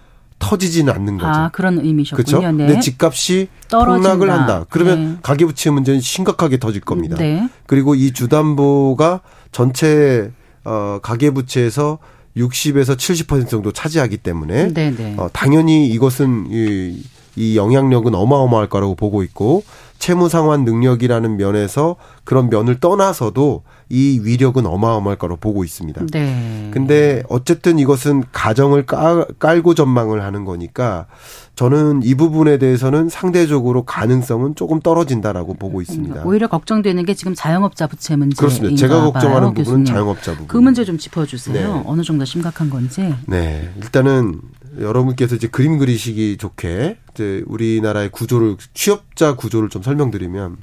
[0.44, 1.26] 터지지는 않는 거죠.
[1.28, 2.24] 아, 그런 의미셨군요.
[2.24, 2.52] 그렇죠?
[2.52, 2.66] 네.
[2.66, 4.14] 근데 집값이 떨어진다.
[4.14, 4.66] 폭락을 한다.
[4.68, 5.18] 그러면 네.
[5.22, 7.16] 가계부채 문제는 심각하게 터질 겁니다.
[7.16, 7.48] 네.
[7.66, 9.20] 그리고 이 주담보가
[9.52, 10.30] 전체
[10.64, 11.98] 어 가계부채에서
[12.36, 15.14] 60에서 70% 정도 차지하기 때문에 네, 네.
[15.16, 17.02] 어 당연히 이것은 이,
[17.36, 19.64] 이 영향력은 어마어마할 거라고 보고 있고
[19.98, 26.06] 채무 상환 능력이라는 면에서 그런 면을 떠나서도 이 위력은 어마어마할 거라고 보고 있습니다.
[26.12, 26.70] 네.
[26.72, 31.06] 근데 어쨌든 이것은 가정을 깔, 깔고 전망을 하는 거니까
[31.54, 36.24] 저는 이 부분에 대해서는 상대적으로 가능성은 조금 떨어진다라고 보고 있습니다.
[36.24, 38.76] 오히려 걱정되는 게 지금 자영업자 부채 문제인가 그렇습니다.
[38.76, 39.84] 제가 봐요, 걱정하는 부분은 교수님.
[39.84, 40.48] 자영업자 부분.
[40.48, 41.74] 그 문제 좀 짚어주세요.
[41.74, 41.82] 네.
[41.86, 43.14] 어느 정도 심각한 건지.
[43.26, 43.70] 네.
[43.76, 44.40] 일단은
[44.80, 50.56] 여러분께서 이제 그림 그리시기 좋게 이제 우리나라의 구조를 취업자 구조를 좀 설명드리면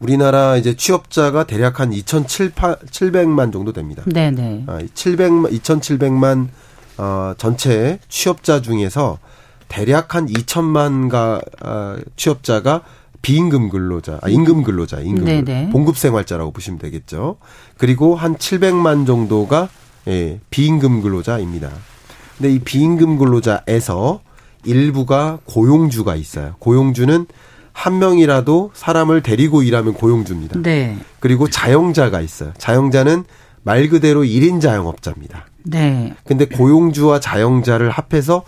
[0.00, 4.02] 우리나라 이제 취업자가 대략 한 2,700만 정도 됩니다.
[4.06, 4.64] 네, 네.
[4.66, 6.48] 아, 700만 2,700만
[6.98, 9.18] 어 전체 취업자 중에서
[9.68, 12.82] 대략 한 2천만가 아, 취업자가
[13.22, 15.42] 비임금 근로자, 아, 임금 근로자, 임금 네네.
[15.42, 15.70] 네.
[15.70, 17.36] 봉급 생활자라고 보시면 되겠죠.
[17.76, 19.68] 그리고 한 700만 정도가
[20.06, 21.70] 예, 비임금 근로자입니다.
[22.38, 24.20] 근데 이 비임금 근로자에서
[24.64, 26.54] 일부가 고용주가 있어요.
[26.60, 27.26] 고용주는
[27.72, 30.60] 한 명이라도 사람을 데리고 일하면 고용주입니다.
[30.62, 30.96] 네.
[31.20, 32.52] 그리고 자영자가 있어요.
[32.58, 33.24] 자영자는
[33.62, 35.46] 말 그대로 1인 자영업자입니다.
[35.64, 36.14] 네.
[36.24, 38.44] 근데 고용주와 자영자를 합해서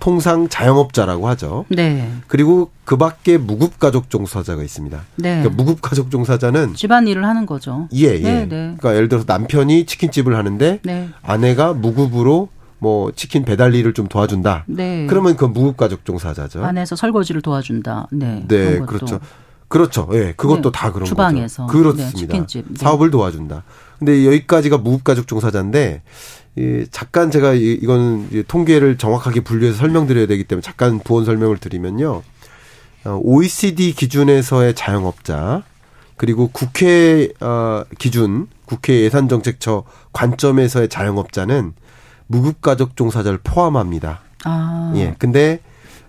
[0.00, 1.64] 통상 자영업자라고 하죠.
[1.68, 2.10] 네.
[2.26, 5.00] 그리고 그 밖에 무급가족 종사자가 있습니다.
[5.16, 5.40] 네.
[5.40, 7.88] 그러니까 무급가족 종사자는 집안 일을 하는 거죠.
[7.94, 8.18] 예, 예.
[8.18, 8.46] 네, 네.
[8.48, 11.08] 그러니까 예를 들어서 남편이 치킨집을 하는데 네.
[11.22, 12.48] 아내가 무급으로
[12.84, 14.64] 뭐 치킨 배달 일을 좀 도와준다.
[14.66, 15.06] 네.
[15.08, 16.62] 그러면 그건 무급가족 종사자죠.
[16.62, 18.08] 안에서 설거지를 도와준다.
[18.12, 18.44] 네.
[18.46, 18.78] 네.
[18.80, 19.20] 그렇죠.
[19.68, 20.06] 그렇죠.
[20.12, 21.64] 예, 그것도 네, 다 그런 주방에서.
[21.64, 21.78] 거죠.
[21.78, 22.10] 그렇습니다.
[22.12, 22.66] 네, 치킨집.
[22.68, 22.74] 네.
[22.76, 23.62] 사업을 도와준다.
[23.98, 26.02] 근데 여기까지가 무급가족 종사자인데
[26.56, 31.56] 이 잠깐 제가 이- 이거는 이제 통계를 정확하게 분류해서 설명드려야 되기 때문에 잠깐 부원 설명을
[31.56, 32.22] 드리면요.
[33.06, 35.62] 어, OECD 기준에서의 자영업자
[36.16, 41.72] 그리고 국회 어, 기준 국회 예산정책처 관점에서의 자영업자는
[42.26, 44.20] 무급가족 종사자를 포함합니다.
[44.44, 44.92] 아.
[44.96, 45.14] 예.
[45.18, 45.60] 근데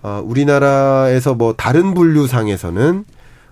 [0.01, 3.05] 어 우리나라에서 뭐 다른 분류상에서는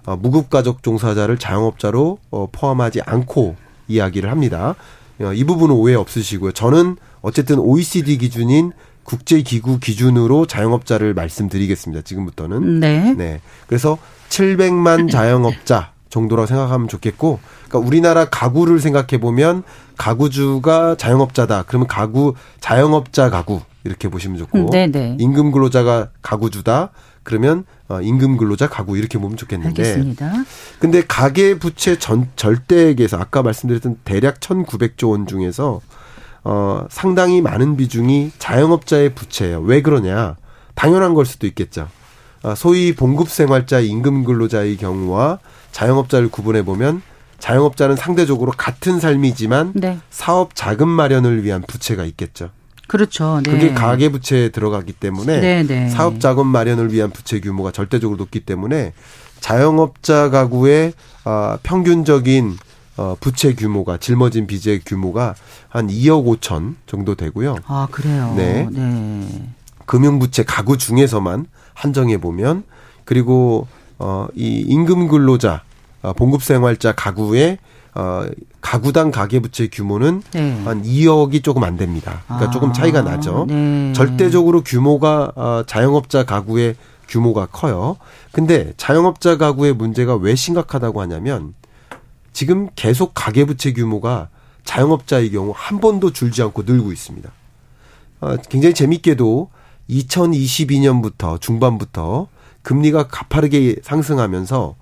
[0.05, 3.55] 어 무급가족 종사자를 자영업자로 어 포함하지 않고
[3.87, 4.75] 이야기를 합니다.
[5.21, 6.51] 어, 이 부분은 오해 없으시고요.
[6.51, 8.71] 저는 어쨌든 OECD 기준인
[9.03, 12.03] 국제기구 기준으로 자영업자를 말씀드리겠습니다.
[12.03, 12.79] 지금부터는.
[12.79, 13.13] 네.
[13.13, 13.41] 네.
[13.67, 13.97] 그래서
[14.29, 19.63] 700만 자영업자 정도라고 생각하면 좋겠고, 그러니까 우리나라 가구를 생각해 보면
[19.97, 21.63] 가구주가 자영업자다.
[21.67, 24.91] 그러면 가구 자영업자 가구 이렇게 보시면 좋고, 네네.
[24.91, 25.17] 네.
[25.19, 26.91] 임금 근로자가 가구주다.
[27.23, 29.81] 그러면 어, 임금 근로자 가구 이렇게 보면 좋겠는데.
[29.81, 30.31] 알겠습니다.
[30.79, 35.81] 근데 가계 부채 전 절대액에서 아까 말씀드렸던 대략 1,900조 원 중에서
[36.45, 39.61] 어 상당히 많은 비중이 자영업자의 부채예요.
[39.61, 40.35] 왜 그러냐?
[40.75, 41.87] 당연한 걸 수도 있겠죠.
[42.43, 45.39] 어, 소위 봉급 생활자 임금 근로자의 경우와
[45.73, 47.01] 자영업자를 구분해 보면
[47.39, 49.99] 자영업자는 상대적으로 같은 삶이지만 네.
[50.09, 52.51] 사업 자금 마련을 위한 부채가 있겠죠.
[52.87, 53.41] 그렇죠.
[53.43, 53.51] 네.
[53.51, 55.89] 그게 가계 부채에 들어가기 때문에 네, 네.
[55.89, 58.93] 사업 자금 마련을 위한 부채 규모가 절대적으로 높기 때문에
[59.41, 60.93] 자영업자 가구의
[61.25, 62.57] 어, 평균적인
[62.95, 65.35] 어, 부채 규모가 짊어진 빚의 규모가
[65.67, 67.57] 한 2억 5천 정도 되고요.
[67.65, 68.33] 아 그래요.
[68.37, 68.69] 네.
[68.71, 69.49] 네.
[69.85, 72.63] 금융 부채 가구 중에서만 한정해 보면
[73.03, 73.67] 그리고
[74.03, 75.61] 어, 이 임금 근로자
[76.01, 77.57] 어, 봉급 생활자 가구의
[77.95, 78.25] 어,
[78.59, 80.61] 가구당 가계부채 규모는 네.
[80.65, 82.23] 한 2억이 조금 안 됩니다.
[82.25, 83.45] 그러니까 아, 조금 차이가 나죠.
[83.47, 83.93] 네.
[83.93, 86.75] 절대적으로 규모가 어, 자영업자 가구의
[87.07, 87.95] 규모가 커요.
[88.33, 91.53] 근데 자영업자 가구의 문제가 왜 심각하다고 하냐면
[92.33, 94.29] 지금 계속 가계부채 규모가
[94.65, 97.31] 자영업자의 경우 한 번도 줄지 않고 늘고 있습니다.
[98.19, 99.49] 어, 굉장히 재밌게도
[99.89, 102.27] 2022년부터 중반부터
[102.63, 104.75] 금리가 가파르게 상승하면서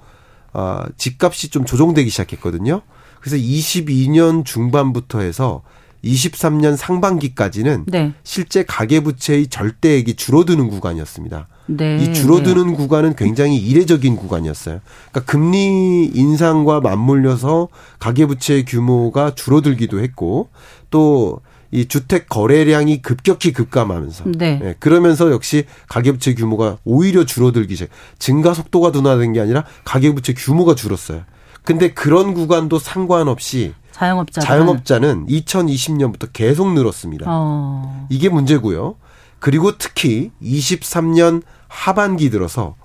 [0.53, 2.81] 어, 집값이 좀 조정되기 시작했거든요.
[3.19, 5.61] 그래서 22년 중반부터 해서
[6.03, 8.13] 23년 상반기까지는 네.
[8.23, 11.47] 실제 가계부채의 절대액이 줄어드는 구간이었습니다.
[11.67, 11.97] 네.
[11.97, 12.73] 이 줄어드는 네.
[12.73, 14.81] 구간은 굉장히 이례적인 구간이었어요.
[15.11, 17.67] 그러니까 금리 인상과 맞물려서
[17.99, 20.49] 가계부채 규모가 줄어들기도 했고
[20.89, 21.39] 또
[21.71, 24.59] 이 주택 거래량이 급격히 급감하면서 네.
[24.61, 24.75] 네.
[24.79, 27.89] 그러면서 역시 가계부채 규모가 오히려 줄어들기 시작.
[28.19, 31.23] 증가 속도가 둔화된 게 아니라 가계부채 규모가 줄었어요.
[31.63, 37.25] 근데 그런 구간도 상관없이 자영업자 자영업자는 2020년부터 계속 늘었습니다.
[37.27, 38.07] 어.
[38.09, 38.95] 이게 문제고요.
[39.39, 42.75] 그리고 특히 23년 하반기 들어서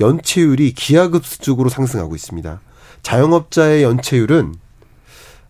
[0.00, 2.60] 연체율이 기하급수적으로 상승하고 있습니다.
[3.02, 4.54] 자영업자의 연체율은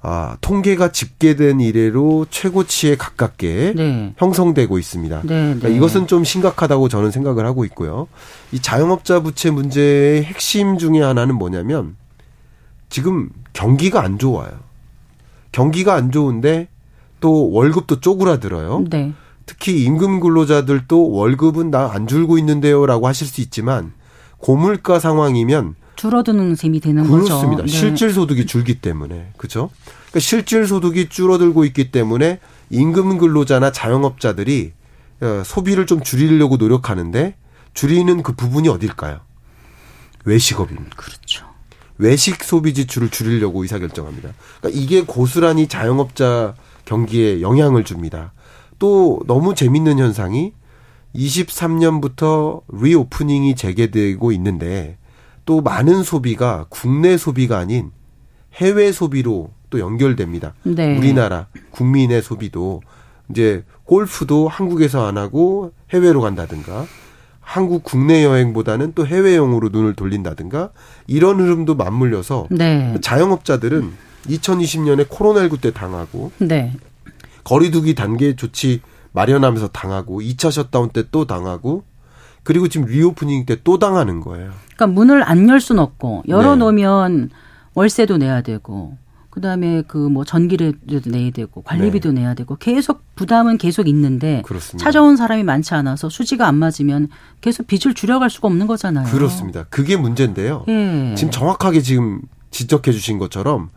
[0.03, 4.15] 아, 통계가 집계된 이래로 최고치에 가깝게 네.
[4.17, 5.23] 형성되고 있습니다.
[5.23, 5.77] 네, 그러니까 네.
[5.77, 8.09] 이것은 좀 심각하다고 저는 생각을 하고 있고요.
[8.51, 11.97] 이 자영업자 부채 문제의 핵심 중의 하나는 뭐냐면
[12.89, 14.51] 지금 경기가 안 좋아요.
[15.53, 16.69] 경기가 안 좋은데
[17.21, 18.85] 또 월급도 쪼그라들어요.
[18.89, 19.13] 네.
[19.45, 23.93] 특히 임금 근로자들도 월급은 나 안 줄고 있는데요라고 하실 수 있지만
[24.39, 27.35] 고물가 상황이면 줄어드는 셈이 되는 그렇습니다.
[27.35, 27.49] 거죠.
[27.49, 27.63] 그렇습니다.
[27.65, 27.69] 네.
[27.69, 29.69] 실질 소득이 줄기 때문에 그렇죠.
[29.85, 34.73] 그러니까 실질 소득이 줄어들고 있기 때문에 임금 근로자나 자영업자들이
[35.21, 37.37] 어, 소비를 좀 줄이려고 노력하는데
[37.75, 39.21] 줄이는 그 부분이 어딜까요?
[40.25, 40.97] 외식업입니다.
[40.97, 41.45] 그렇죠.
[41.99, 44.31] 외식 소비 지출을 줄이려고 의사결정합니다.
[44.61, 46.55] 그러니까 이게 고스란히 자영업자
[46.87, 48.33] 경기에 영향을 줍니다.
[48.79, 50.55] 또 너무 재밌는 현상이
[51.15, 54.97] 23년부터 리오프닝이 재개되고 있는데
[55.51, 57.91] 또 많은 소비가 국내 소비가 아닌
[58.55, 60.55] 해외 소비로 또 연결됩니다.
[60.63, 60.97] 네.
[60.97, 62.83] 우리나라 국민의 소비도
[63.31, 66.87] 이제 골프도 한국에서 안 하고 해외로 간다든가
[67.41, 70.71] 한국 국내 여행보다는 또 해외여행으로 눈을 돌린다든가
[71.09, 72.97] 이런 흐름도 맞물려서 네.
[73.03, 73.91] 자영업자들은
[74.29, 76.77] 2020년에 코로나19 때 당하고 네.
[77.43, 81.83] 거리두기 단계 조치 마련하면서 당하고 2차 셧다운 때 또 당하고
[82.43, 84.51] 그리고 지금 reopening 때 또 당하는 거예요.
[84.75, 87.29] 그러니까 문을 안 열 수는 없고 열어 놓으면 네.
[87.75, 88.97] 월세도 내야 되고
[89.31, 90.75] 그다음에 그 뭐 전기를
[91.07, 92.23] 내야 되고 관리비도 네.
[92.23, 94.83] 내야 되고 계속 부담은 계속 있는데 그렇습니다.
[94.85, 97.09] 찾아온 사람이 많지 않아서 수지가 안 맞으면
[97.41, 99.07] 계속 빚을 줄여갈 수가 없는 거잖아요.
[99.07, 99.65] 그렇습니다.
[99.71, 100.65] 그게 문제인데요.
[100.69, 101.15] 예.
[101.17, 103.69] 지금 정확하게 지금 지적해 주신 것처럼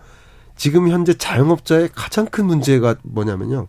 [0.56, 3.68] 지금 현재 자영업자의 가장 큰 문제가 뭐냐면요.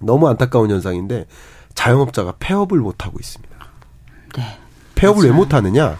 [0.00, 1.26] 너무 안타까운 현상인데
[1.74, 3.47] 자영업자가 폐업을 못 하고 있습니다.
[4.36, 4.58] 네.
[4.94, 5.32] 폐업을 맞아요.
[5.32, 5.98] 왜 못 하느냐?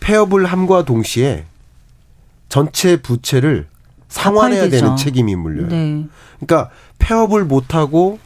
[0.00, 1.44] 폐업을 함과 동시에
[2.48, 3.68] 전체 부채를
[4.08, 5.68] 상환해야 되는 책임이 물려요.
[5.68, 6.04] 네.
[6.40, 8.18] 그러니까 폐업을 못 하고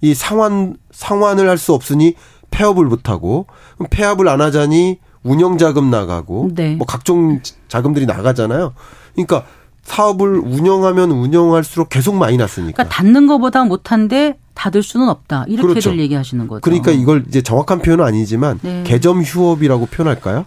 [0.00, 2.14] 이 상환 상환을 할 수 없으니
[2.50, 3.46] 폐업을 못 하고
[3.76, 6.76] 그럼 폐업을 안 하자니 운영 자금 나가고 네.
[6.76, 8.74] 뭐 각종 자금들이 나가잖아요.
[9.14, 9.44] 그러니까
[9.86, 12.72] 사업을 운영하면 운영할수록 계속 마이너스니까.
[12.76, 15.44] 그러니까 닫는 것보다 못한데 닫을 수는 없다.
[15.46, 15.96] 이렇게들 그렇죠.
[15.96, 16.60] 얘기하시는 거죠.
[16.60, 18.82] 그러니까 이걸 이제 정확한 표현은 아니지만 네.
[18.84, 20.44] 개점 휴업이라고 표현할까요?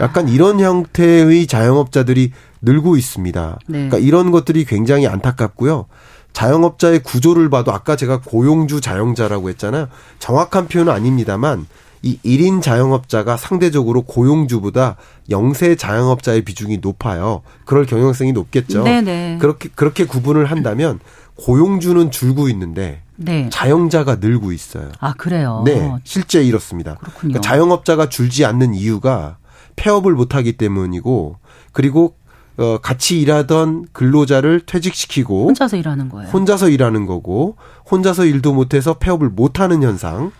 [0.00, 2.32] 약간 이런 형태의 자영업자들이
[2.62, 3.58] 늘고 있습니다.
[3.68, 3.88] 네.
[3.88, 5.86] 그러니까 이런 것들이 굉장히 안타깝고요.
[6.32, 9.86] 자영업자의 구조를 봐도 아까 제가 고용주 자영자라고 했잖아요.
[10.18, 11.66] 정확한 표현은 아닙니다만
[12.04, 14.96] 이 1인 자영업자가 상대적으로 고용주보다
[15.30, 17.40] 영세 자영업자의 비중이 높아요.
[17.64, 18.84] 그럴 경영성이 높겠죠.
[18.84, 19.38] 네네.
[19.40, 21.00] 그렇게 그렇게 구분을 한다면
[21.36, 23.48] 고용주는 줄고 있는데 네.
[23.50, 24.92] 자영자가 늘고 있어요.
[25.00, 25.62] 아 그래요.
[25.64, 26.96] 네, 실제 이렇습니다.
[26.96, 27.32] 그렇군요.
[27.32, 29.38] 그러니까 자영업자가 줄지 않는 이유가
[29.76, 31.38] 폐업을 못하기 때문이고
[31.72, 32.16] 그리고
[32.58, 36.28] 어, 같이 일하던 근로자를 퇴직시키고 혼자서 일하는 거예요.
[36.30, 37.56] 혼자서 일하는 거고
[37.90, 40.32] 혼자서 일도 못해서 폐업을 못하는 현상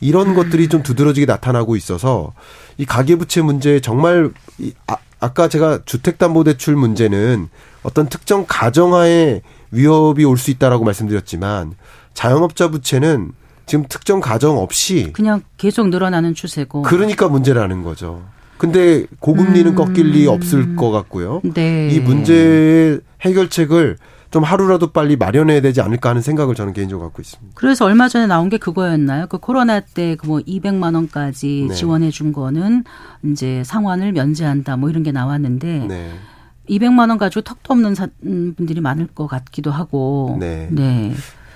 [0.00, 0.34] 이런 음.
[0.34, 2.32] 것들이 좀 두드러지게 나타나고 있어서
[2.76, 7.48] 이 가계부채 문제 정말 이, 아, 아까 제가 주택담보대출 문제는
[7.82, 11.74] 어떤 특정 가정하에 위협이 올 수 있다라고 말씀드렸지만
[12.14, 13.32] 자영업자 부채는
[13.66, 18.22] 지금 특정 가정 없이 그냥 계속 늘어나는 추세고 그러니까 문제라는 거죠.
[18.56, 19.74] 근데 고금리는 음.
[19.76, 21.40] 꺾일 리 없을 것 같고요.
[21.44, 21.88] 네.
[21.92, 23.98] 이 문제의 해결책을
[24.30, 27.52] 좀 하루라도 빨리 마련해야 되지 않을까 하는 생각을 저는 개인적으로 갖고 있습니다.
[27.54, 29.26] 그래서 얼마 전에 나온 게 그거였나요?
[29.28, 31.74] 그 코로나 때 그 뭐 200만 원까지 네.
[31.74, 32.84] 지원해 준 거는
[33.24, 36.12] 이제 상환을 면제한다 뭐 이런 게 나왔는데 네.
[36.68, 40.36] 200만 원 가지고 턱도 없는 음, 분들이 많을 것 같기도 하고.
[40.38, 40.68] 네.
[40.70, 41.14] 네.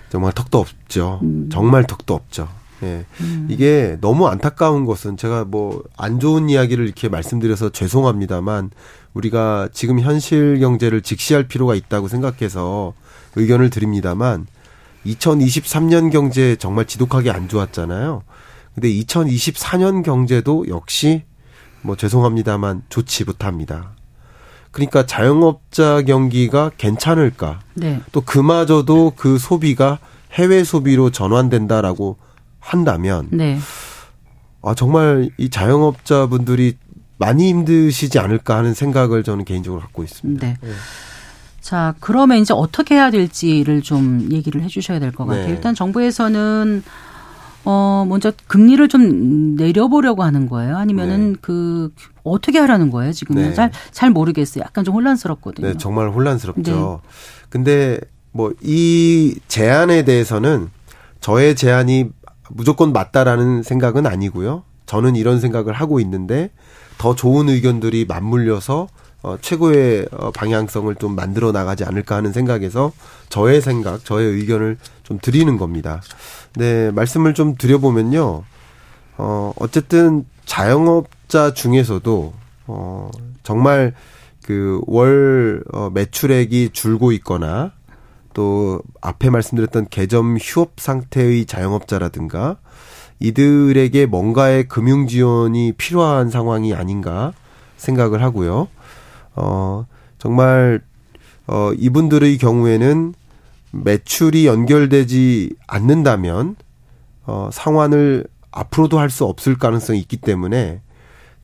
[0.08, 1.20] 정말 턱도 없죠.
[1.22, 1.48] 음.
[1.52, 2.48] 정말 턱도 없죠.
[2.82, 3.04] 예.
[3.20, 3.46] 음.
[3.50, 8.70] 이게 너무 안타까운 것은 제가 뭐 안 좋은 이야기를 이렇게 말씀드려서 죄송합니다만
[9.14, 12.94] 우리가 지금 현실 경제를 직시할 필요가 있다고 생각해서
[13.36, 14.46] 의견을 드립니다만
[15.06, 18.22] 2023년 경제 정말 지독하게 안 좋았잖아요.
[18.74, 21.24] 근데 2024년 경제도 역시
[21.82, 23.92] 뭐 죄송합니다만 좋지 못합니다.
[24.70, 27.60] 그러니까 자영업자 경기가 괜찮을까?
[27.74, 28.00] 네.
[28.12, 29.98] 또 그마저도 그 소비가
[30.32, 32.16] 해외 소비로 전환된다라고
[32.58, 33.58] 한다면 네.
[34.62, 36.78] 아 정말 이 자영업자분들이
[37.18, 40.46] 많이 힘드시지 않을까 하는 생각을 저는 개인적으로 갖고 있습니다.
[40.46, 40.56] 네.
[40.60, 40.70] 네.
[41.60, 45.46] 자, 그러면 이제 어떻게 해야 될지를 좀 얘기를 해 주셔야 될 것 같아요.
[45.46, 45.52] 네.
[45.52, 46.82] 일단 정부에서는
[47.64, 50.76] 어, 먼저 금리를 좀 내려보려고 하는 거예요?
[50.76, 51.38] 아니면은 네.
[51.40, 51.92] 그,
[52.24, 53.12] 어떻게 하라는 거예요?
[53.12, 53.54] 지금은 네.
[53.54, 54.64] 잘, 잘 모르겠어요.
[54.64, 55.68] 약간 좀 혼란스럽거든요.
[55.68, 57.00] 네, 정말 혼란스럽죠.
[57.02, 57.08] 네.
[57.48, 58.00] 근데
[58.32, 60.70] 뭐 이 제안에 대해서는
[61.20, 62.06] 저의 제안이
[62.50, 64.64] 무조건 맞다라는 생각은 아니고요.
[64.86, 66.50] 저는 이런 생각을 하고 있는데
[67.02, 68.86] 더 좋은 의견들이 맞물려서
[69.24, 72.92] 어, 최고의 어, 방향성을 좀 만들어 나가지 않을까 하는 생각에서
[73.28, 76.00] 저의 생각, 저의 의견을 좀 드리는 겁니다.
[76.54, 78.44] 네, 말씀을 좀 드려보면요.
[79.18, 82.34] 어, 어쨌든 자영업자 중에서도,
[82.68, 83.10] 어,
[83.42, 83.94] 정말
[84.44, 87.72] 그월 어, 매출액이 줄고 있거나
[88.32, 92.58] 또 앞에 말씀드렸던 개점 휴업 상태의 자영업자라든가
[93.20, 97.32] 이들에게 뭔가의 금융 지원이 필요한 상황이 아닌가
[97.76, 98.68] 생각을 하고요.
[99.34, 99.86] 어,
[100.18, 100.80] 정말,
[101.46, 103.14] 어, 이분들의 경우에는
[103.72, 106.56] 매출이 연결되지 않는다면,
[107.24, 110.80] 어, 상환을 앞으로도 할 수 없을 가능성이 있기 때문에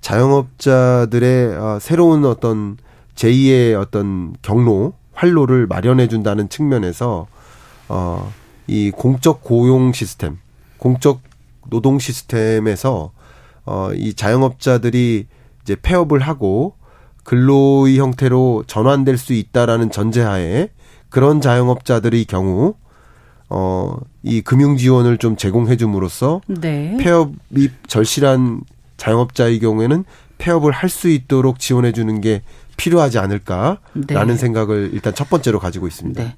[0.01, 2.77] 자영업자들의 어, 새로운 어떤
[3.15, 7.27] 제2의 어떤 경로, 활로를 마련해 준다는 측면에서
[7.89, 8.33] 어,
[8.67, 10.39] 이 공적 고용 시스템,
[10.79, 11.21] 공적
[11.71, 13.13] 노동 시스템에서
[13.65, 15.27] 어, 이 자영업자들이
[15.63, 16.75] 이제 폐업을 하고
[17.25, 20.71] 근로의 형태로 전환될 수 있다라는 전제하에
[21.11, 22.75] 그런 자영업자들의 경우
[23.51, 26.97] 어, 이 금융 지원을 좀 제공해 줌으로써 네.
[26.99, 28.63] 폐업이 절실한
[28.97, 30.05] 자영업자의 경우에는
[30.39, 32.43] 폐업을 할 수 있도록 지원해 주는 게
[32.77, 34.37] 필요하지 않을까라는 네.
[34.37, 36.23] 생각을 일단 첫 번째로 가지고 있습니다.
[36.23, 36.37] 네.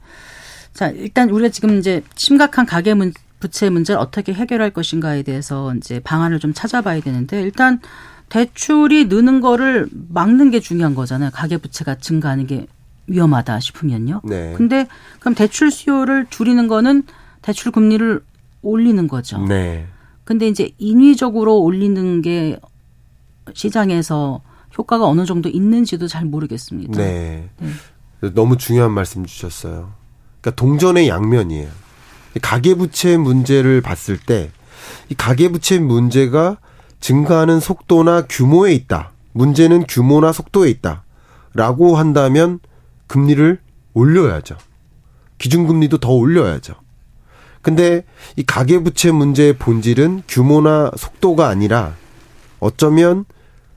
[0.72, 5.98] 자, 일단 우리가 지금 이제 심각한 가계 문, 부채 문제를 어떻게 해결할 것인가에 대해서 이제
[6.00, 7.80] 방안을 좀 찾아봐야 되는데 일단
[8.28, 11.30] 대출이 느는 거를 막는 게 중요한 거잖아요.
[11.32, 12.66] 가계 부채가 증가하는 게
[13.08, 14.20] 위험하다 싶으면요.
[14.24, 14.54] 네.
[14.56, 14.86] 근데
[15.18, 17.02] 그럼 대출 수요를 줄이는 거는
[17.42, 18.20] 대출 금리를
[18.62, 19.38] 올리는 거죠.
[19.46, 19.88] 네.
[20.24, 22.60] 근데 이제 인위적으로 올리는 게
[23.52, 24.42] 시장에서
[24.78, 26.96] 효과가 어느 정도 있는지도 잘 모르겠습니다.
[26.96, 27.48] 네.
[27.58, 28.34] 네.
[28.34, 29.92] 너무 중요한 말씀 주셨어요.
[30.40, 31.68] 그러니까 동전의 양면이에요.
[32.40, 34.50] 가계부채 문제를 봤을 때
[35.08, 36.58] 이 가계부채 문제가
[37.00, 39.10] 증가하는 속도나 규모에 있다.
[39.32, 41.04] 문제는 규모나 속도에 있다.
[41.54, 42.60] 라고 한다면
[43.06, 43.58] 금리를
[43.94, 44.56] 올려야죠.
[45.38, 46.74] 기준금리도 더 올려야죠.
[47.62, 48.04] 근데
[48.36, 51.94] 이 가계부채 문제의 본질은 규모나 속도가 아니라
[52.58, 53.24] 어쩌면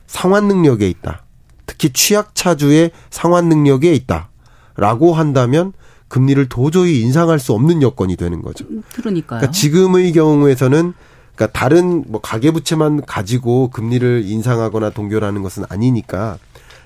[0.07, 1.23] 상환 능력에 있다.
[1.65, 4.29] 특히 취약차주의 상환 능력에 있다.
[4.75, 5.73] 라고 한다면
[6.13, 8.65] 금리를 도저히 인상할 수 없는 여건이 되는 거죠.
[8.93, 9.39] 그러니까요.
[9.39, 10.93] 그러니까 지금의 경우에서는
[11.35, 16.37] 그러니까 다른 뭐 가계부채만 가지고 금리를 인상하거나 동결하는 것은 아니니까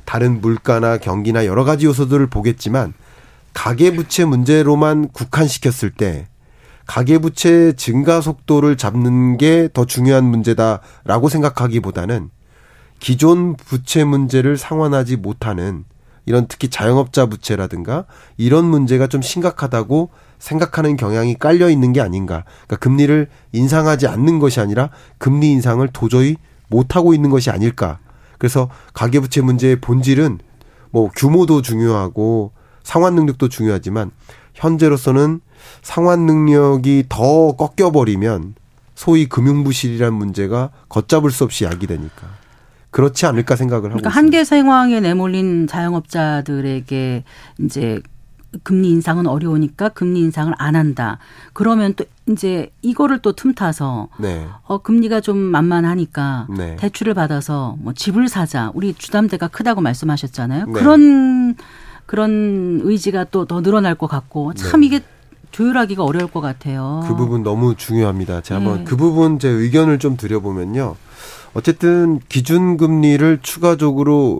[0.05, 2.93] 다른 물가나 경기나 여러 가지 요소들을 보겠지만
[3.53, 6.29] 가계부채 문제로만 국한시켰을 때
[6.85, 12.29] 가계부채 증가 속도를 잡는 게 더 중요한 문제다라고 생각하기보다는
[13.01, 15.83] 기존 부채 문제를 상환하지 못하는
[16.27, 18.05] 이런 특히 자영업자 부채라든가
[18.35, 22.43] 이런 문제가 좀 심각하다고 생각하는 경향이 깔려 있는 게 아닌가.
[22.67, 26.35] 그러니까 금리를 인상하지 않는 것이 아니라 금리 인상을 도저히
[26.67, 27.99] 못 하고 있는 것이 아닐까.
[28.37, 30.39] 그래서 가계부채 문제의 본질은
[30.91, 32.51] 뭐 규모도 중요하고
[32.83, 34.11] 상환 능력도 중요하지만
[34.53, 35.39] 현재로서는
[35.81, 38.55] 상환 능력이 더 꺾여버리면
[38.95, 42.27] 소위 금융부실이란 문제가 걷잡을 수 없이 야기되니까
[42.91, 47.23] 그렇지 않을까 생각을 하고 그러니까 한계 상황에 내몰린 자영업자들에게
[47.59, 48.01] 이제
[48.63, 51.19] 금리 인상은 어려우니까 금리 인상을 안 한다.
[51.53, 54.47] 그러면 또 이제 이거를 또 틈타서 네.
[54.63, 56.75] 어 금리가 좀 만만하니까 네.
[56.77, 58.71] 대출을 받아서 뭐 집을 사자.
[58.73, 60.65] 우리 주담대가 크다고 말씀하셨잖아요.
[60.65, 60.71] 네.
[60.71, 61.55] 그런
[62.05, 64.87] 그런 의지가 또 더 늘어날 것 같고 참 네.
[64.87, 65.01] 이게
[65.51, 67.03] 조율하기가 어려울 것 같아요.
[67.07, 68.41] 그 부분 너무 중요합니다.
[68.41, 68.83] 제가 한번 네.
[68.83, 70.95] 그 부분 제 의견을 좀 드려보면요.
[71.53, 74.39] 어쨌든 기준금리를 추가적으로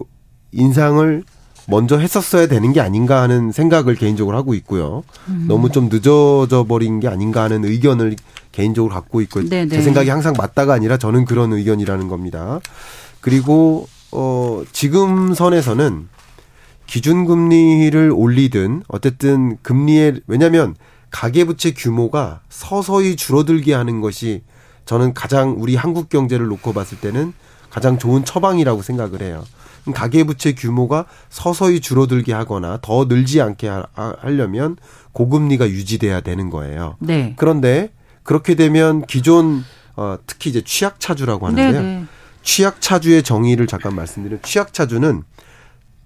[0.52, 1.24] 인상을
[1.68, 5.04] 먼저 했었어야 되는 게 아닌가 하는 생각을 개인적으로 하고 있고요.
[5.28, 5.46] 음.
[5.48, 8.16] 너무 좀 늦어져 버린 게 아닌가 하는 의견을
[8.52, 9.68] 개인적으로 갖고 있고 네네.
[9.68, 9.82] 제 네.
[9.82, 12.60] 생각이 항상 맞다가 아니라 저는 그런 의견이라는 겁니다.
[13.20, 16.08] 그리고 어 지금 선에서는
[16.88, 20.76] 기준금리를 올리든 어쨌든 금리에 왜냐하면
[21.12, 24.44] 가계부채 규모가 서서히 줄어들게 하는 것이
[24.86, 27.34] 저는 가장 우리 한국 경제를 놓고 봤을 때는
[27.70, 29.44] 가장 좋은 처방이라고 생각을 해요.
[29.94, 34.78] 가계부채 규모가 서서히 줄어들게 하거나 더 늘지 않게 하려면
[35.14, 36.96] 고금리가 유지돼야 되는 거예요.
[37.00, 37.34] 네.
[37.38, 37.92] 그런데
[38.24, 39.64] 그렇게 되면 기존
[39.96, 41.72] 어, 특히 이제 취약차주라고 하는데요.
[41.72, 42.00] 네네.
[42.00, 42.06] 네.
[42.44, 45.24] 취약차주의 정의를 잠깐 말씀드리면 취약차주는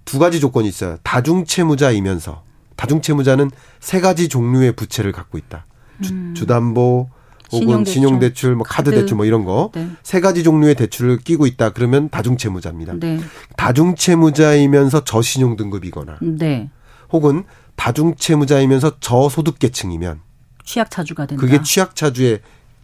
[0.05, 0.97] 두 가지 조건이 있어요.
[1.03, 2.43] 다중채무자이면서
[2.81, 5.67] 다중채무자는 세 가지 종류의 부채를 갖고 있다.
[6.01, 6.33] 주, 음.
[6.35, 7.09] 주 담보,
[7.51, 10.19] 혹은 신용대출, 뭐 카드, 대출 뭐 이런 거세 네.
[10.19, 12.93] 가지 종류의 대출을 끼고 있다 그러면 다중채무자입니다.
[12.99, 13.19] 네.
[13.55, 16.71] 다중채무자이면서 저신용 등급이거나 네.
[17.11, 17.43] 혹은
[17.75, 20.21] 다중채무자이면서 저소득계층이면
[20.65, 21.39] 취약차주가 된다.
[21.39, 22.39] 그게 취약차주의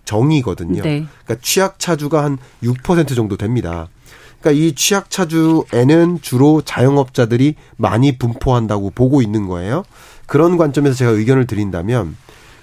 [0.06, 0.84] 정의거든요.
[0.84, 1.08] 네.
[1.24, 3.88] 그러니까 취약차주가 한 6% 정도 됩니다.
[4.40, 9.84] 그러니까 이 취약차주에는 주로 자영업자들이 많이 분포한다고 보고 있는 거예요.
[10.26, 12.16] 그런 관점에서 제가 의견을 드린다면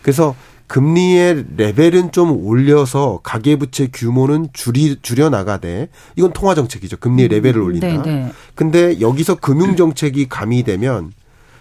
[0.02, 0.34] 그래서
[0.66, 6.96] 금리의 레벨은 좀 올려서 가계부채 규모는 줄이 줄여 나가되 이건 통화 정책이죠.
[6.98, 7.86] 금리의 레벨을 음, 올린다.
[7.86, 8.32] 네, 네.
[8.54, 11.12] 근데 여기서 금융 정책이 가미되면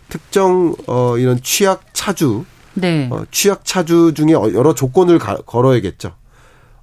[0.09, 2.45] 특정 어 이런 취약 차주
[2.75, 3.09] 네.
[3.11, 6.13] 어, 취약 차주 중에 여러 조건을 가, 걸어야겠죠.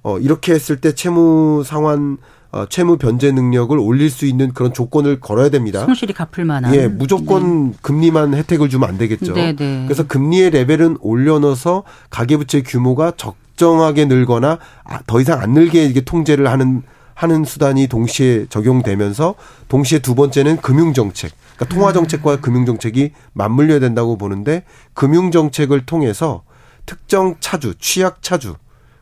[0.03, 2.17] 어 이렇게 했을 때 채무 상환
[2.51, 5.85] 어, 채무 변제 능력을 올릴 수 있는 그런 조건을 걸어야 됩니다.
[5.85, 6.75] 성실히 갚을 만한.
[6.75, 7.77] 예, 무조건 네.
[7.81, 9.33] 금리만 혜택을 주면 안 되겠죠.
[9.33, 9.83] 네, 네.
[9.85, 16.49] 그래서 금리의 레벨은 올려놓아서 가계부채 규모가 적정하게 늘거나 아, 더 이상 안 늘게 이게 통제를
[16.49, 16.83] 하는
[17.13, 19.35] 하는 수단이 동시에 적용되면서
[19.67, 21.31] 동시에 두 번째는 금융 정책.
[21.55, 22.41] 그러니까 통화 정책과 음.
[22.41, 26.43] 금융 정책이 맞물려야 된다고 보는데 금융 정책을 통해서
[26.85, 28.55] 특정 차주, 취약 차주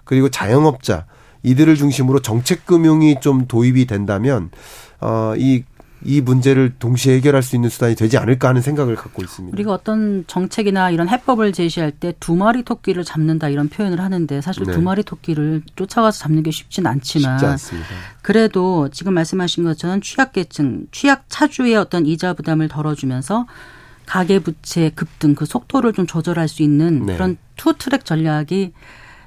[0.03, 1.05] 그리고 자영업자
[1.43, 4.49] 이들을 중심으로 정책 금융이 좀 도입이 된다면
[4.99, 5.63] 어이
[6.05, 9.53] 이 문제를 동시에 해결할 수 있는 수단이 되지 않을까 하는 생각을 갖고 있습니다.
[9.53, 14.63] 우리가 어떤 정책이나 이런 해법을 제시할 때 두 마리 토끼를 잡는다 이런 표현을 하는데 사실
[14.63, 14.71] 네.
[14.71, 17.89] 두 마리 토끼를 쫓아가서 잡는 게 쉽진 않지만 쉽지 않습니다.
[18.21, 23.45] 그래도 지금 말씀하신 것처럼 취약계층, 취약 차주의 어떤 이자 부담을 덜어주면서
[24.05, 27.13] 가계 부채 급등 그 속도를 좀 조절할 수 있는 네.
[27.13, 28.71] 그런 two track 전략이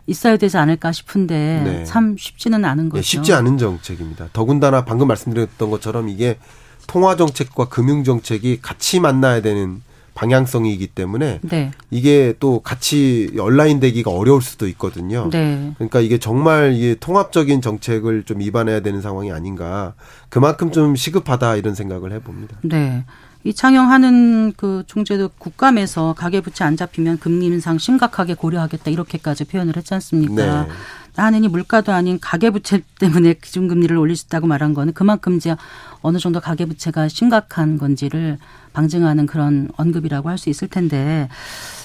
[0.07, 1.85] 있어야 되지 않을까 싶은데 네.
[1.85, 3.01] 참 쉽지는 않은 네, 거죠.
[3.01, 4.29] 네, 쉽지 않은 정책입니다.
[4.33, 6.39] 더군다나 방금 말씀드렸던 것처럼 이게
[6.87, 9.83] 통화 정책과 금융 정책이 같이 만나야 되는
[10.15, 11.71] 방향성이기 때문에 네.
[11.91, 15.31] 이게 또 같이 온라인 되기가 어려울 수도 있거든요.
[15.31, 15.73] 네.
[15.77, 19.95] 그러니까 이게 정말 이게 통합적인 정책을 좀 입안해야 되는 상황이 아닌가.
[20.29, 22.59] 그만큼 좀 시급하다 이런 생각을 해봅니다.
[22.63, 23.05] 네.
[23.45, 30.65] 이창용하는 그 총재도 국감에서 가계부채 안 잡히면 금리 인상 심각하게 고려하겠다 이렇게까지 표현을 했지 않습니까?
[30.65, 30.69] 네.
[31.17, 35.57] 나는 이 물가도 아닌 가계부채 때문에 기준금리를 올릴 수 있다고 말한 거는 그만큼 이제
[36.01, 38.39] 어느 정도 가계부채가 심각한 건지를
[38.73, 41.29] 방증하는 그런 언급이라고 할 수 있을 텐데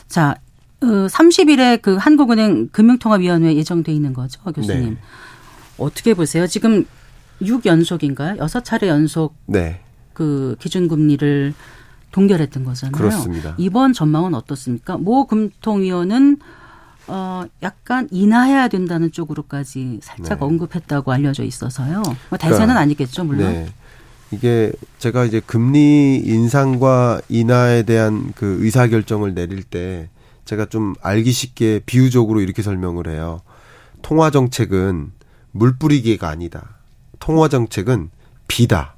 [0.07, 0.35] 자,
[0.81, 4.91] 어, 30일에 그 한국은행 금융통화위원회 예정돼 있는 거죠, 교수님.
[4.91, 4.97] 네.
[5.77, 6.47] 어떻게 보세요?
[6.47, 6.85] 지금
[7.41, 8.37] 6연속인가요?
[8.37, 9.81] 6차례 연속 네.
[10.17, 11.53] 그 기준금리를
[12.11, 12.91] 동결했던 거잖아요.
[12.91, 13.53] 그렇습니다.
[13.59, 14.97] 이번 전망은 어떻습니까?
[14.97, 16.39] 모 금통위원은
[17.05, 20.45] 어 약간 인하해야 된다는 쪽으로까지 살짝 네.
[20.45, 22.01] 언급했다고 알려져 있어서요.
[22.29, 23.53] 뭐 대세는 그러니까, 아니겠죠, 물론.
[23.53, 23.71] 네.
[24.31, 30.09] 이게 제가 이제 금리 인상과 인하에 대한 그 의사 결정을 내릴 때
[30.45, 33.41] 제가 좀 알기 쉽게 비유적으로 이렇게 설명을 해요.
[34.01, 35.11] 통화 정책은
[35.51, 36.77] 물 뿌리기가 아니다.
[37.19, 38.09] 통화 정책은
[38.47, 38.96] 비다.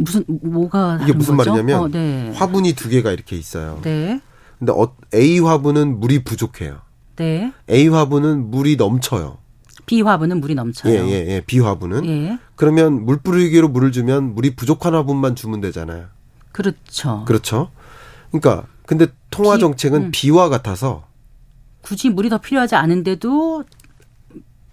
[0.00, 1.50] 무슨 뭐가 이게 무슨 거죠?
[1.50, 2.30] 말이냐면 어, 네.
[2.34, 3.80] 화분이 두 개가 이렇게 있어요.
[3.82, 4.20] 네.
[4.58, 6.78] 근데 어, A 화분은 물이 부족해요.
[7.16, 7.52] 네.
[7.68, 9.38] A 화분은 물이 넘쳐요.
[9.86, 10.92] B 화분은 물이 넘쳐요.
[10.94, 11.42] 예, 예, 예.
[11.46, 12.06] B 화분은.
[12.06, 12.38] 예.
[12.54, 16.06] 그러면 물 뿌리기로 물을 주면 물이 부족한 화분만 주면 되잖아요.
[16.52, 17.24] 그렇죠.
[17.26, 17.70] 그렇죠.
[18.30, 20.10] 그러니까 근데 통화 비- 정책은 음.
[20.12, 21.04] 비와 같아서
[21.82, 23.64] 굳이 물이 더 필요하지 않은데도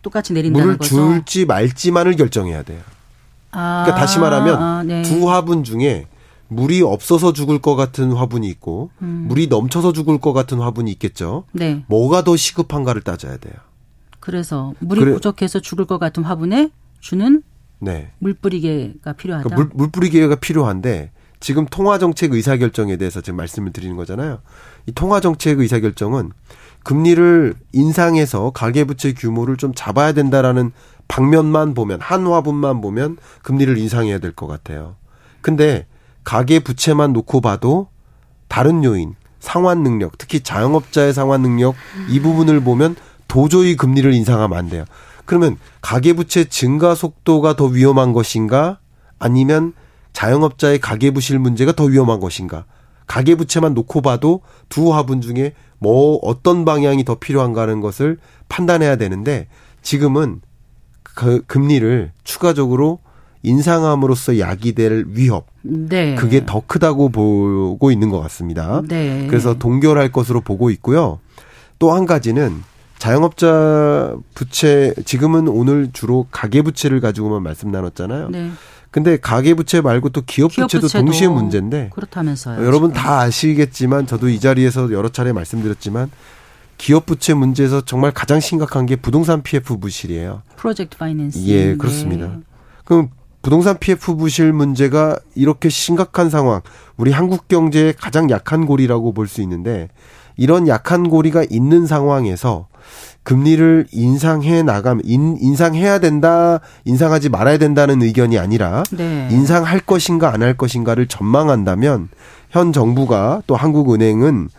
[0.01, 0.95] 똑같이 내린다는 물을 거죠.
[0.95, 2.81] 줄지 말지만을 결정해야 돼요.
[3.55, 5.01] 아, 그러니까 다시 말하면 아, 네.
[5.03, 6.07] 두 화분 중에
[6.47, 9.25] 물이 없어서 죽을 것 같은 화분이 있고 음.
[9.27, 11.45] 물이 넘쳐서 죽을 것 같은 화분이 있겠죠.
[11.53, 11.83] 네.
[11.87, 13.53] 뭐가 더 시급한가를 따져야 돼요.
[14.19, 17.41] 그래서 물이 그래- 부족해서 죽을 것 같은 화분에 주는
[17.79, 18.11] 네.
[18.19, 19.43] 물 뿌리개가 필요하다.
[19.49, 24.39] 그러니까 물, 물 뿌리기가 필요한데 지금 통화 정책 의사 결정에 대해서 지금 말씀을 드리는 거잖아요.
[24.87, 26.31] 이 통화 정책 의사 결정은
[26.83, 30.71] 금리를 인상해서 가계부채 규모를 좀 잡아야 된다라는
[31.07, 34.95] 방면만 보면 한 화분만 보면 금리를 인상해야 될 것 같아요.
[35.41, 35.85] 근데
[36.23, 37.87] 가계 부채만 놓고 봐도
[38.47, 41.75] 다른 요인, 상환 능력, 특히 자영업자의 상환 능력
[42.09, 42.95] 이 부분을 보면
[43.27, 44.85] 도저히 금리를 인상하면 안 돼요.
[45.25, 48.79] 그러면 가계 부채 증가 속도가 더 위험한 것인가?
[49.19, 49.73] 아니면
[50.13, 52.65] 자영업자의 가계 부실 문제가 더 위험한 것인가?
[53.07, 58.17] 가계 부채만 놓고 봐도 두 화분 중에 뭐 어떤 방향이 더 필요한가 하는 것을
[58.49, 59.47] 판단해야 되는데
[59.81, 60.41] 지금은
[61.15, 62.99] 그 금리를 추가적으로
[63.41, 66.15] 인상함으로써 야기될 위협 네.
[66.15, 68.81] 그게 더 크다고 보고 있는 것 같습니다.
[68.87, 69.27] 네.
[69.29, 71.19] 그래서 동결할 것으로 보고 있고요.
[71.79, 72.63] 또 한 가지는
[72.97, 78.29] 자영업자 부채 지금은 오늘 주로 가계 부채를 가지고만 말씀 나눴잖아요.
[78.29, 78.49] 네.
[78.91, 82.65] 근데 가계 부채 말고 또 기업, 기업 부채도 부채도 동시에 문제인데 그렇다면서요.
[82.65, 83.01] 여러분 지금.
[83.01, 86.09] 다 아시겠지만 저도 이 자리에서 여러 차례 말씀드렸지만
[86.77, 90.41] 기업 부채 문제에서 정말 가장 심각한 게 부동산 PF 부실이에요.
[90.57, 91.39] 프로젝트 파이낸스.
[91.47, 92.31] 예, 그렇습니다.
[92.83, 93.09] 그럼
[93.41, 96.61] 부동산 PF 부실 문제가 이렇게 심각한 상황,
[96.97, 99.89] 우리 한국 경제의 가장 약한 고리라고 볼 수 있는데
[100.37, 102.67] 이런 약한 고리가 있는 상황에서
[103.23, 109.27] 금리를 인상해 나감 인, 인상해야 된다, 인상하지 말아야 된다는 의견이 아니라 네.
[109.31, 112.09] 인상할 것인가 안 할 것인가를 전망한다면
[112.49, 114.49] 현 정부가 또 한국은행은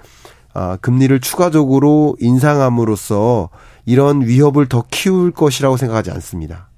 [0.59, 3.51] 아, 금리를 추가적으로 인상함으로써
[3.85, 6.71] 이런 위협을 더 키울 것이라고 생각하지 않습니다.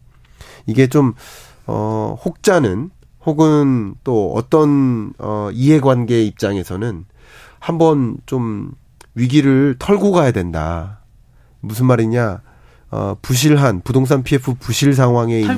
[0.67, 1.15] 이게 좀
[1.65, 2.91] 어, 혹자는
[3.25, 7.05] 혹은 또 어떤 어, 이해관계 입장에서는
[7.61, 8.73] 한번 좀
[9.15, 10.99] 위기를 털고 가야 된다.
[11.61, 12.41] 무슨 말이냐?
[12.91, 15.55] 어, 부실한 부동산 PF 부실 상황에 있는.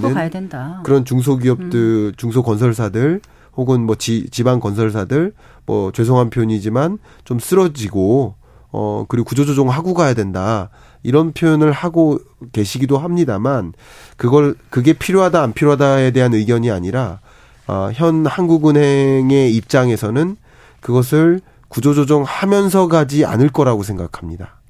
[0.83, 3.23] 그런 중소기업들, 중소건설사들
[3.57, 5.32] 혹은 뭐 지, 지방 건설사들
[5.66, 8.34] 뭐 죄송한 표현이지만 좀 쓰러지고
[8.72, 10.70] 어 그리고 구조조정 하고 가야 된다
[11.03, 12.18] 이런 표현을 하고
[12.53, 13.72] 계시기도 합니다만
[14.16, 17.20] 그걸 그게 필요하다 안 필요하다에 대한 의견이 아니라
[17.66, 20.36] 어, 현 한국은행의 입장에서는
[20.80, 24.61] 그것을 구조조정하면서 가지 않을 거라고 생각합니다.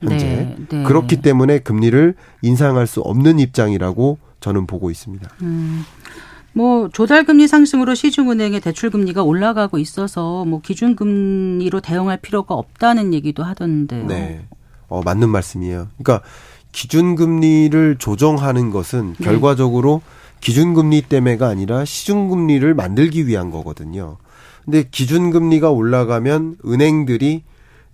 [0.00, 0.82] 현재 네, 네.
[0.84, 5.28] 그렇기 때문에 금리를 인상할 수 없는 입장이라고 저는 보고 있습니다.
[5.42, 5.84] 음.
[6.54, 13.14] 뭐 조달 금리 상승으로 시중은행의 대출 금리가 올라가고 있어서 뭐 기준 금리로 대응할 필요가 없다는
[13.14, 14.06] 얘기도 하던데요.
[14.06, 14.44] 네.
[14.88, 15.88] 어, 맞는 말씀이에요.
[15.96, 16.26] 그러니까
[16.72, 19.24] 기준 금리를 조정하는 것은 네.
[19.24, 20.02] 결과적으로
[20.40, 24.18] 기준 금리 때문에가 아니라 시중 금리를 만들기 위한 거거든요.
[24.64, 27.42] 근데 기준 금리가 올라가면 은행들이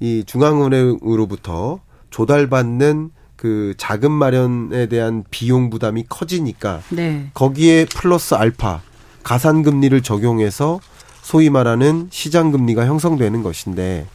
[0.00, 1.80] 이 중앙은행으로부터
[2.11, 7.30] 조달받는 그 자금 마련에 대한 비용 부담이 커지니까 네.
[7.34, 8.82] 거기에 플러스 알파
[9.22, 10.80] 가산 금리를 적용해서
[11.22, 14.07] 소위 말하는 시장 금리가 형성되는 것인데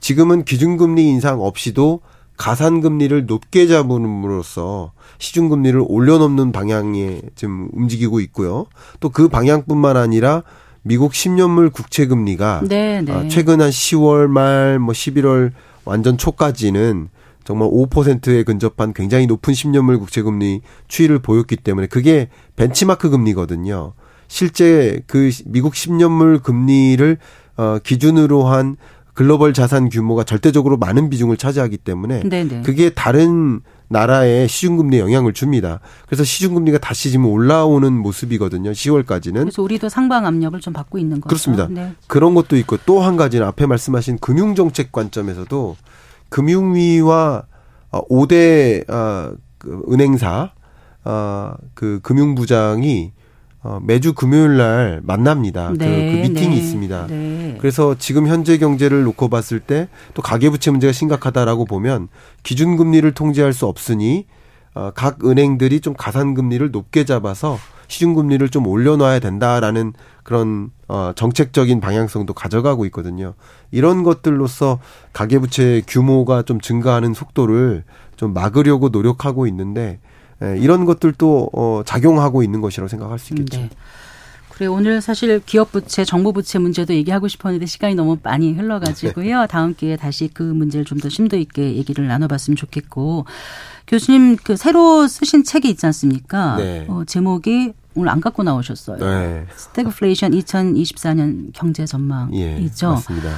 [0.00, 2.00] 지금은 기준금리 인상 없이도
[2.38, 8.64] 가산금리를 높게 잡음으로써 시중금리를 올려놓는 방향에 지금 움직이고 있고요.
[9.00, 10.42] 또 그 방향뿐만 아니라
[10.82, 13.12] 미국 10년물 국채금리가 네, 네.
[13.12, 15.52] 아, 최근 한 10월 말 뭐 11월
[15.84, 17.10] 완전 초까지는
[17.50, 23.94] 정말 5%에 근접한 굉장히 높은 10년물 국채금리 추이를 보였기 때문에 그게 벤치마크 금리거든요.
[24.28, 27.18] 실제 그 미국 10년물 금리를
[27.56, 28.76] 어 기준으로 한
[29.14, 32.62] 글로벌 자산 규모가 절대적으로 많은 비중을 차지하기 때문에 네, 네.
[32.62, 35.80] 그게 다른 나라의 시중금리에 영향을 줍니다.
[36.06, 38.70] 그래서 시중금리가 다시 지금 올라오는 모습이거든요.
[38.70, 39.40] 10월까지는.
[39.40, 41.26] 그래서 우리도 상방 압력을 좀 받고 있는 거죠.
[41.28, 41.66] 그렇습니다.
[41.68, 41.94] 네.
[42.06, 45.76] 그런 것도 있고 또 한 가지는 앞에 말씀하신 금융정책 관점에서도
[46.30, 47.44] 금융위와
[47.90, 48.86] 5대
[49.58, 50.52] 그 은행사
[51.74, 53.12] 그 금융부장이
[53.62, 55.70] 어, 매주 금요일 날 만납니다.
[55.76, 57.06] 네, 그, 그 미팅이 네, 있습니다.
[57.08, 57.56] 네.
[57.60, 62.08] 그래서 지금 현재 경제를 놓고 봤을 때 또 가계부채 문제가 심각하다라고 보면
[62.42, 64.26] 기준금리를 통제할 수 없으니
[64.74, 67.58] 어, 각 은행들이 좀 가산금리를 높게 잡아서
[67.90, 73.34] 시중금리를 좀 올려놔야 된다라는 그런 어, 정책적인 방향성도 가져가고 있거든요.
[73.70, 74.78] 이런 것들로서
[75.12, 77.84] 가계부채 규모가 좀 증가하는 속도를
[78.16, 79.98] 좀 막으려고 노력하고 있는데
[80.42, 83.60] 예, 이런 것들도 어, 작용하고 있는 것이라고 생각할 수 있겠죠.
[83.60, 83.70] 네.
[84.50, 89.40] 그래 오늘 사실 기업 부채, 정부 부채 문제도 얘기하고 싶었는데 시간이 너무 많이 흘러가지고요.
[89.40, 89.46] 네.
[89.46, 93.24] 다음 기회에 다시 그 문제를 좀 더 심도 있게 얘기를 나눠봤으면 좋겠고
[93.86, 96.56] 교수님 그 새로 쓰신 책이 있지 않습니까?
[96.56, 96.84] 네.
[96.88, 98.98] 어, 제목이 오늘 안 갖고 나오셨어요.
[98.98, 99.46] 네.
[99.54, 102.86] 스태그플레이션 2024년 경제 전망이죠.
[102.86, 103.30] 예, 맞습니다.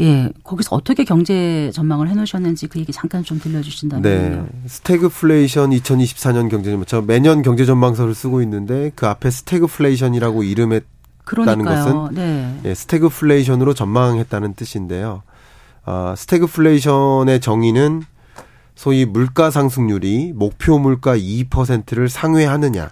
[0.00, 4.02] 예, 거기서 어떻게 경제 전망을 해놓으셨는지 그 얘기 잠깐 좀 들려주신다면요.
[4.02, 6.84] 네, 스태그플레이션 2024년 경제 전망.
[6.86, 10.86] 저 매년 경제 전망서를 쓰고 있는데 그 앞에 스태그플레이션이라고 이름했다는
[11.24, 11.84] 그러니까요.
[11.84, 12.60] 것은 네.
[12.64, 15.22] 예, 스태그플레이션으로 전망했다는 뜻인데요.
[15.84, 18.02] 아, 스태그플레이션의 정의는
[18.74, 22.90] 소위 물가 상승률이 목표 물가 2%를 상회하느냐.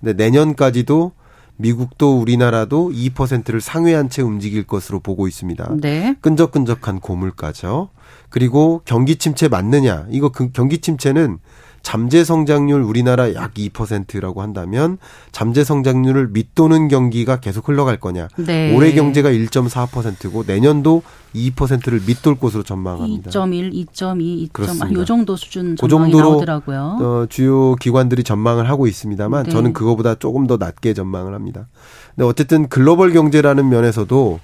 [0.00, 1.12] 근데 내년까지도
[1.56, 5.76] 미국도 우리나라도 2%를 상회한 채 움직일 것으로 보고 있습니다.
[5.80, 6.16] 네.
[6.22, 7.90] 끈적끈적한 고물가죠.
[8.30, 10.06] 그리고 경기 침체 맞느냐?
[10.10, 11.38] 이거 그 경기 침체는
[11.82, 14.98] 잠재 성장률 우리나라 약 2%라고 한다면
[15.32, 18.28] 잠재 성장률을 밑도는 경기가 계속 흘러갈 거냐.
[18.36, 18.74] 네.
[18.74, 21.02] 올해 경제가 1.4%고 내년도
[21.34, 23.30] 2%를 밑돌 것으로 전망합니다.
[23.30, 26.98] 2.1, 2.2, 2.1, 요 정도 수준 그 전망이 그 정도로 나오더라고요.
[27.00, 29.50] 어, 주요 기관들이 전망을 하고 있습니다만 네.
[29.50, 31.68] 저는 그거보다 조금 더 낮게 전망을 합니다.
[32.14, 34.40] 근데 어쨌든 글로벌 경제라는 면에서도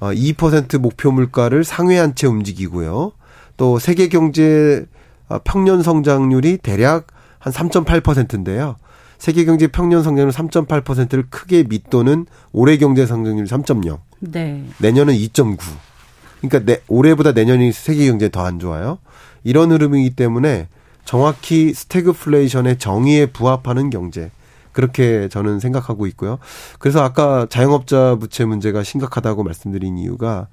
[0.00, 3.12] 어, 2% 목표 물가를 상회한 채 움직이고요.
[3.56, 4.99] 또 세계 경제 어,
[5.38, 7.06] 평년 성장률이 대략
[7.38, 8.76] 한 3.8%인데요.
[9.18, 13.98] 세계 경제 평년 성장률 3.8%를 크게 밑도는 올해 경제 성장률 3.0.
[14.20, 14.64] 네.
[14.78, 15.58] 내년은 2.9.
[16.40, 18.98] 그러니까 내, 올해보다 내년이 세계 경제 더 안 좋아요.
[19.44, 20.68] 이런 흐름이기 때문에
[21.04, 24.30] 정확히 스태그플레이션의 정의에 부합하는 경제.
[24.72, 26.38] 그렇게 저는 생각하고 있고요.
[26.78, 30.46] 그래서 아까 자영업자 부채 문제가 심각하다고 말씀드린 이유가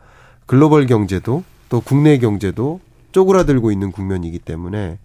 [0.46, 2.80] 글로벌 경제도 또 국내 경제도
[3.18, 5.00] 쪼그라들고 있는 국면이기 때문에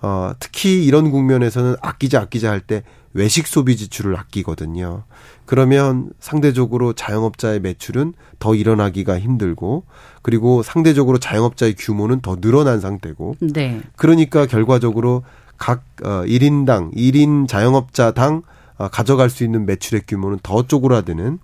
[0.00, 2.82] 어, 특히 이런 국면에서는 아끼자 아끼자 할 때
[3.14, 5.04] 외식 소비 지출을 아끼거든요.
[5.44, 9.84] 그러면 상대적으로 자영업자의 매출은 더 일어나기가 힘들고
[10.22, 13.80] 그리고 상대적으로 자영업자의 규모는 더 늘어난 상태고 네.
[13.94, 15.22] 그러니까 결과적으로
[15.56, 18.42] 각 어, 1인당 1인 자영업자당
[18.78, 21.38] 어, 가져갈 수 있는 매출의 규모는 더 쪼그라드는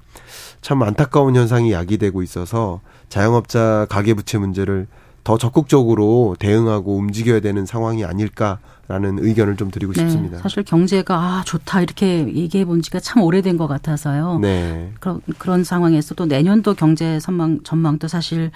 [0.62, 4.88] 참 안타까운 현상이 야기되고 있어서 자영업자 가계부채 문제를
[5.28, 10.38] 더 적극적으로 대응하고 움직여야 되는 상황이 아닐까라는 의견을 좀 드리고 네, 싶습니다.
[10.38, 14.38] 사실 경제가 아 좋다 이렇게 얘기해 본 지가 참 오래된 것 같아서요.
[14.38, 14.90] 네.
[15.00, 18.50] 그런 그런 상황에서 또 내년도 경제 전망 전망도 사실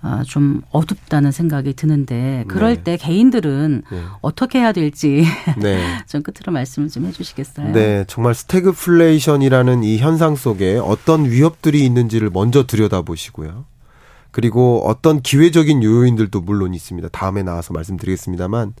[0.00, 2.82] 아, 좀 어둡다는 생각이 드는데 그럴 네.
[2.84, 4.02] 때 개인들은 네.
[4.20, 5.24] 어떻게 해야 될지
[5.58, 5.82] 네.
[6.06, 7.72] 좀 끝으로 말씀을 좀 해주시겠어요?
[7.72, 13.64] 네, 정말 스태그플레이션이라는 이 현상 속에 어떤 위협들이 있는지를 먼저 들여다보시고요.
[14.38, 17.08] 그리고 어떤 기회적인 요인들도 물론 있습니다.
[17.08, 18.72] 다음에 나와서 말씀드리겠습니다만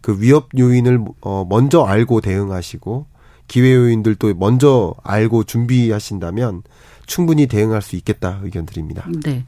[0.00, 3.06] 그 위협 요인을 어 먼저 알고 대응하시고
[3.46, 6.64] 기회 요인들도 먼저 알고 준비하신다면
[7.06, 9.06] 충분히 대응할 수 있겠다 의견 드립니다.
[9.22, 9.44] 네.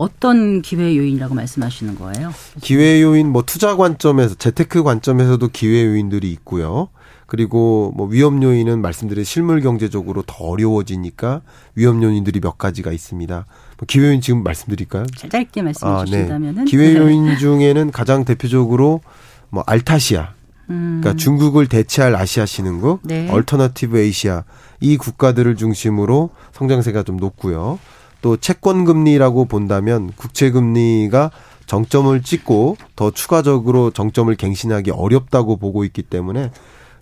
[0.00, 2.32] 어떤 기회 요인이라고 말씀하시는 거예요?
[2.62, 6.88] 기회 요인 뭐 투자 관점에서 재테크 관점에서도 기회 요인들이 있고요.
[7.26, 11.42] 그리고 뭐 위험 요인은 말씀드린 실물 경제적으로 더 어려워지니까
[11.74, 13.34] 위험 요인들이 몇 가지가 있습니다.
[13.34, 15.04] 뭐 기회 요인 지금 말씀드릴까요?
[15.30, 16.10] 짧게 말씀해 아, 네.
[16.10, 16.70] 주신다면은 네.
[16.70, 19.02] 기회 요인 중에는 가장 대표적으로
[19.50, 20.32] 뭐 Altasia
[20.70, 21.00] 음.
[21.02, 23.28] 그러니까 중국을 대체할 아시아 신흥국, 네.
[23.28, 24.44] Alternative Asia
[24.80, 27.78] 이 국가들을 중심으로 성장세가 좀 높고요.
[28.22, 31.30] 또 채권 금리라고 본다면 국채 금리가
[31.66, 36.50] 정점을 찍고 더 추가적으로 정점을 갱신하기 어렵다고 보고 있기 때문에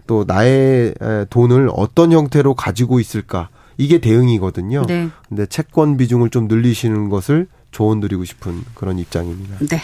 [0.07, 0.95] 또 나의
[1.31, 4.85] 돈을 어떤 형태로 가지고 있을까 이게 대응이거든요.
[4.87, 5.09] 네.
[5.29, 9.57] 근데 채권 비중을 좀 늘리시는 것을 조언 드리고 싶은 그런 입장입니다.
[9.59, 9.81] 네.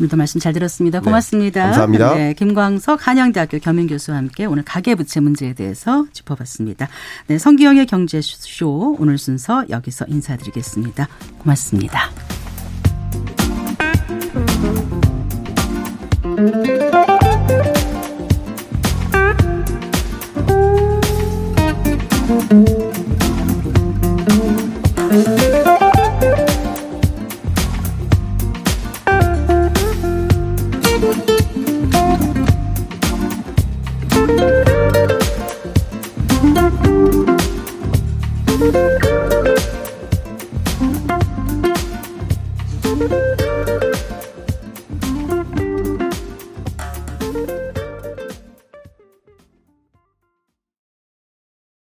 [0.00, 1.00] 오늘도 말씀 잘 들었습니다.
[1.00, 1.60] 네, 고맙습니다.
[1.60, 2.14] 네, 감사합니다.
[2.14, 6.88] 네, 김광석 한양대학교 겸임교수와 함께 오늘 가계부채 문제에 대해서 짚어봤습니다.
[7.28, 11.08] 네, 성기영의 경제쇼 오늘 순서 여기서 인사드리겠습니다.
[11.38, 12.10] 고맙습니다.